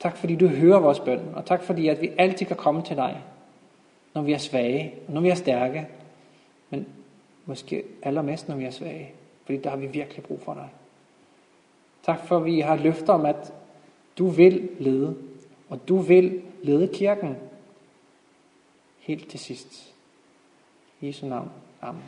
Tak 0.00 0.16
fordi 0.16 0.36
du 0.36 0.46
hører 0.46 0.78
vores 0.78 1.00
bøn, 1.00 1.20
og 1.34 1.44
tak 1.44 1.62
fordi 1.62 1.88
at 1.88 2.00
vi 2.00 2.10
altid 2.18 2.46
kan 2.46 2.56
komme 2.56 2.82
til 2.82 2.96
dig, 2.96 3.22
når 4.14 4.22
vi 4.22 4.32
er 4.32 4.38
svage, 4.38 4.94
og 5.06 5.12
når 5.12 5.20
vi 5.20 5.28
er 5.28 5.34
stærke, 5.34 5.88
men 6.70 6.86
måske 7.46 7.82
allermest, 8.02 8.48
når 8.48 8.56
vi 8.56 8.64
er 8.64 8.70
svage, 8.70 9.10
fordi 9.44 9.58
der 9.58 9.70
har 9.70 9.76
vi 9.76 9.86
virkelig 9.86 10.24
brug 10.24 10.40
for 10.40 10.54
dig. 10.54 10.68
Tak 12.02 12.26
for, 12.26 12.36
at 12.36 12.44
vi 12.44 12.60
har 12.60 12.76
løfter 12.76 13.12
om, 13.12 13.26
at 13.26 13.52
du 14.18 14.28
vil 14.28 14.68
lede, 14.78 15.16
og 15.68 15.88
du 15.88 15.98
vil 15.98 16.42
lede 16.62 16.88
kirken 16.94 17.36
helt 18.98 19.30
til 19.30 19.40
sidst. 19.40 19.94
I 21.00 21.06
Jesu 21.06 21.26
navn. 21.26 21.50
Amen. 21.80 22.02